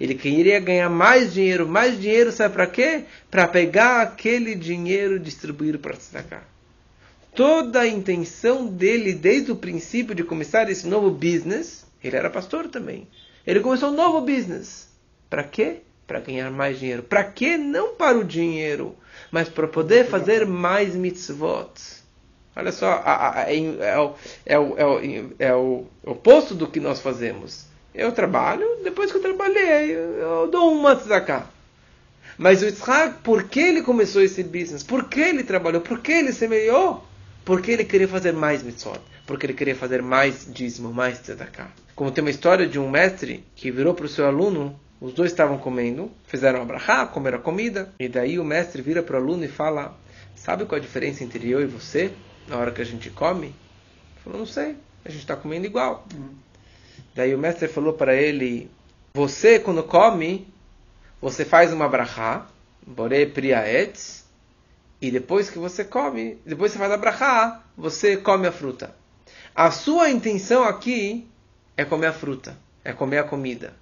Ele 0.00 0.14
queria 0.14 0.60
ganhar 0.60 0.88
mais 0.88 1.34
dinheiro. 1.34 1.66
Mais 1.66 2.00
dinheiro, 2.00 2.30
sabe 2.30 2.54
para 2.54 2.66
quê? 2.66 3.04
Para 3.30 3.48
pegar 3.48 4.02
aquele 4.02 4.54
dinheiro 4.54 5.16
e 5.16 5.20
distribuir 5.20 5.78
para 5.78 5.96
tzedakah. 5.96 6.42
Toda 7.34 7.80
a 7.80 7.86
intenção 7.86 8.66
dele, 8.66 9.12
desde 9.12 9.52
o 9.52 9.56
princípio 9.56 10.14
de 10.14 10.24
começar 10.24 10.70
esse 10.70 10.86
novo 10.86 11.10
business, 11.10 11.84
ele 12.02 12.16
era 12.16 12.30
pastor 12.30 12.68
também. 12.68 13.06
Ele 13.46 13.60
começou 13.60 13.90
um 13.90 13.96
novo 13.96 14.20
business. 14.20 14.88
Para 15.28 15.44
quê? 15.44 15.78
Para 16.06 16.20
ganhar 16.20 16.50
mais 16.50 16.78
dinheiro. 16.78 17.02
Para 17.02 17.24
quê? 17.24 17.56
Não 17.56 17.94
para 17.94 18.18
o 18.18 18.24
dinheiro, 18.24 18.96
mas 19.30 19.48
para 19.48 19.68
poder 19.68 20.06
fazer 20.06 20.46
mais 20.46 20.94
mitzvot. 20.94 21.72
Olha 22.56 22.72
só, 22.72 23.02
é, 23.46 23.56
é, 23.56 23.98
o, 24.00 24.14
é, 24.44 24.58
o, 24.58 25.32
é 25.38 25.54
o 25.54 25.86
oposto 26.04 26.54
do 26.56 26.66
que 26.66 26.80
nós 26.80 27.00
fazemos. 27.00 27.67
Eu 27.94 28.12
trabalho, 28.12 28.66
depois 28.84 29.10
que 29.10 29.18
eu 29.18 29.22
trabalhei, 29.22 29.92
eu 29.92 30.48
dou 30.50 30.72
uma 30.72 30.94
tzedakah. 30.94 31.46
Mas 32.36 32.62
o 32.62 32.66
Yitzhak, 32.66 33.18
por 33.22 33.44
que 33.44 33.58
ele 33.58 33.82
começou 33.82 34.22
esse 34.22 34.44
business? 34.44 34.84
Por 34.84 35.08
que 35.08 35.20
ele 35.20 35.42
trabalhou? 35.42 35.80
Por 35.80 35.98
que 35.98 36.12
ele 36.12 36.32
semeou? 36.32 37.04
Porque 37.44 37.72
ele 37.72 37.84
queria 37.84 38.06
fazer 38.06 38.32
mais 38.32 38.62
mitzvot. 38.62 39.00
Porque 39.26 39.46
ele 39.46 39.54
queria 39.54 39.74
fazer 39.74 40.02
mais 40.02 40.46
dízimo, 40.48 40.92
mais 40.92 41.18
tzedakah. 41.18 41.68
Como 41.96 42.12
tem 42.12 42.22
uma 42.22 42.30
história 42.30 42.66
de 42.66 42.78
um 42.78 42.88
mestre 42.88 43.44
que 43.56 43.72
virou 43.72 43.92
para 43.92 44.06
o 44.06 44.08
seu 44.08 44.24
aluno, 44.26 44.78
os 45.00 45.12
dois 45.12 45.32
estavam 45.32 45.58
comendo, 45.58 46.12
fizeram 46.26 46.62
a 46.62 46.64
brachá, 46.64 47.06
comeram 47.06 47.38
a 47.38 47.42
comida, 47.42 47.92
e 47.98 48.08
daí 48.08 48.38
o 48.38 48.44
mestre 48.44 48.82
vira 48.82 49.02
para 49.02 49.18
o 49.18 49.20
aluno 49.20 49.44
e 49.44 49.48
fala, 49.48 49.98
sabe 50.36 50.64
qual 50.64 50.78
a 50.78 50.82
diferença 50.82 51.24
entre 51.24 51.50
eu 51.50 51.60
e 51.60 51.66
você 51.66 52.12
na 52.46 52.56
hora 52.56 52.70
que 52.70 52.80
a 52.80 52.84
gente 52.84 53.10
come? 53.10 53.46
Ele 53.46 53.54
falou, 54.22 54.38
não 54.38 54.46
sei, 54.46 54.76
a 55.04 55.10
gente 55.10 55.20
está 55.20 55.34
comendo 55.34 55.66
igual. 55.66 56.06
Uhum. 56.14 56.30
Daí 57.18 57.34
o 57.34 57.38
mestre 57.38 57.66
falou 57.66 57.94
para 57.94 58.14
ele, 58.14 58.70
você 59.12 59.58
quando 59.58 59.82
come, 59.82 60.46
você 61.20 61.44
faz 61.44 61.72
uma 61.72 61.88
brachá, 61.88 62.46
bore 62.86 63.26
priaetz, 63.26 64.24
e 65.02 65.10
depois 65.10 65.50
que 65.50 65.58
você 65.58 65.84
come, 65.84 66.40
depois 66.46 66.70
você 66.70 66.78
faz 66.78 66.92
a 66.92 66.96
brachá, 66.96 67.64
você 67.76 68.16
come 68.16 68.46
a 68.46 68.52
fruta. 68.52 68.94
A 69.52 69.72
sua 69.72 70.10
intenção 70.10 70.62
aqui 70.62 71.28
é 71.76 71.84
comer 71.84 72.06
a 72.06 72.12
fruta, 72.12 72.56
é 72.84 72.92
comer 72.92 73.18
a 73.18 73.24
comida. 73.24 73.74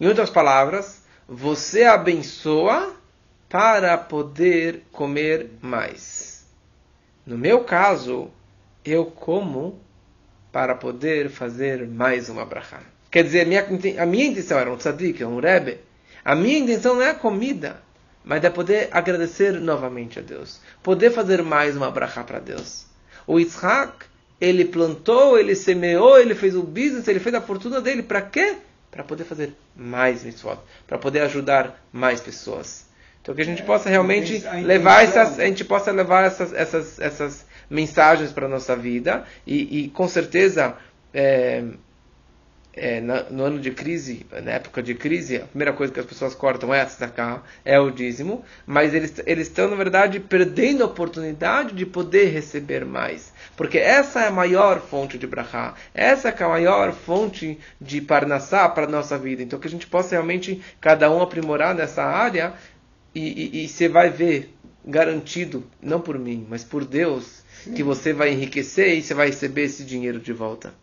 Em 0.00 0.06
outras 0.06 0.30
palavras, 0.30 1.02
você 1.28 1.82
abençoa 1.82 2.94
para 3.48 3.98
poder 3.98 4.84
comer 4.92 5.50
mais. 5.60 6.46
No 7.26 7.36
meu 7.36 7.64
caso, 7.64 8.30
eu 8.84 9.06
como 9.06 9.80
para 10.56 10.74
poder 10.74 11.28
fazer 11.28 11.86
mais 11.86 12.30
uma 12.30 12.46
brachá. 12.46 12.80
Quer 13.10 13.24
dizer, 13.24 13.42
a 13.42 13.44
minha, 13.44 14.02
a 14.02 14.06
minha 14.06 14.24
intenção 14.24 14.58
era 14.58 14.72
um 14.72 14.76
tzadik, 14.78 15.22
um 15.22 15.38
rebe. 15.38 15.76
A 16.24 16.34
minha 16.34 16.60
intenção 16.60 16.94
não 16.94 17.02
é 17.02 17.10
a 17.10 17.14
comida 17.14 17.82
mas 18.24 18.42
é 18.42 18.48
poder 18.48 18.88
agradecer 18.90 19.52
novamente 19.52 20.18
a 20.18 20.22
Deus, 20.22 20.58
poder 20.82 21.10
fazer 21.10 21.42
mais 21.42 21.76
uma 21.76 21.90
brachá 21.90 22.24
para 22.24 22.40
Deus. 22.40 22.86
O 23.26 23.38
Yitzhak, 23.38 24.06
ele 24.40 24.64
plantou, 24.64 25.38
ele 25.38 25.54
semeou, 25.54 26.18
ele 26.18 26.34
fez 26.34 26.56
o 26.56 26.62
business, 26.62 27.06
ele 27.06 27.20
fez 27.20 27.34
a 27.34 27.40
fortuna 27.42 27.80
dele, 27.80 28.02
para 28.02 28.22
quê? 28.22 28.56
Para 28.90 29.04
poder 29.04 29.24
fazer 29.24 29.52
mais 29.76 30.24
mitzvot, 30.24 30.58
para 30.88 30.96
poder 30.96 31.20
ajudar 31.20 31.86
mais 31.92 32.20
pessoas. 32.20 32.86
Então 33.22 33.34
que 33.34 33.42
a 33.42 33.44
gente 33.44 33.62
é, 33.62 33.64
possa 33.64 33.90
realmente 33.90 34.42
levar 34.64 35.04
essas, 35.04 35.38
a 35.38 35.44
gente 35.44 35.64
possa 35.64 35.92
levar 35.92 36.24
essas, 36.24 36.52
essas, 36.52 36.98
essas 36.98 37.45
mensagens 37.68 38.32
para 38.32 38.46
a 38.46 38.48
nossa 38.48 38.76
vida 38.76 39.24
e, 39.46 39.84
e 39.84 39.88
com 39.88 40.08
certeza 40.08 40.76
é, 41.12 41.64
é, 42.76 43.00
no 43.00 43.42
ano 43.42 43.58
de 43.58 43.70
crise, 43.70 44.26
na 44.30 44.52
época 44.52 44.82
de 44.82 44.94
crise, 44.94 45.36
a 45.38 45.46
primeira 45.46 45.72
coisa 45.72 45.90
que 45.90 45.98
as 45.98 46.04
pessoas 46.04 46.34
cortam 46.34 46.74
é 46.74 46.82
a 46.82 47.40
é 47.64 47.80
o 47.80 47.90
dízimo, 47.90 48.44
mas 48.66 48.92
eles, 48.92 49.14
eles 49.24 49.48
estão, 49.48 49.68
na 49.70 49.76
verdade, 49.76 50.20
perdendo 50.20 50.82
a 50.82 50.86
oportunidade 50.86 51.74
de 51.74 51.86
poder 51.86 52.26
receber 52.26 52.84
mais. 52.84 53.32
Porque 53.56 53.78
essa 53.78 54.20
é 54.20 54.28
a 54.28 54.30
maior 54.30 54.80
fonte 54.80 55.16
de 55.16 55.26
brachá, 55.26 55.74
essa 55.94 56.28
é 56.28 56.42
a 56.42 56.48
maior 56.48 56.92
fonte 56.92 57.58
de 57.80 58.02
parnassá 58.02 58.68
para 58.68 58.84
a 58.84 58.90
nossa 58.90 59.16
vida. 59.16 59.42
Então, 59.42 59.58
que 59.58 59.66
a 59.66 59.70
gente 59.70 59.86
possa 59.86 60.10
realmente, 60.10 60.60
cada 60.78 61.10
um 61.10 61.22
aprimorar 61.22 61.74
nessa 61.74 62.04
área, 62.04 62.52
e, 63.14 63.64
e, 63.64 63.68
você 63.68 63.88
vai 63.88 64.10
ver, 64.10 64.54
garantido, 64.84 65.64
não 65.80 65.98
por 65.98 66.18
mim, 66.18 66.46
mas 66.50 66.62
por 66.62 66.84
Deus. 66.84 67.45
Que 67.74 67.82
você 67.82 68.12
vai 68.12 68.32
enriquecer 68.32 68.96
e 68.96 69.02
você 69.02 69.14
vai 69.14 69.28
receber 69.28 69.62
esse 69.62 69.84
dinheiro 69.84 70.20
de 70.20 70.32
volta. 70.32 70.74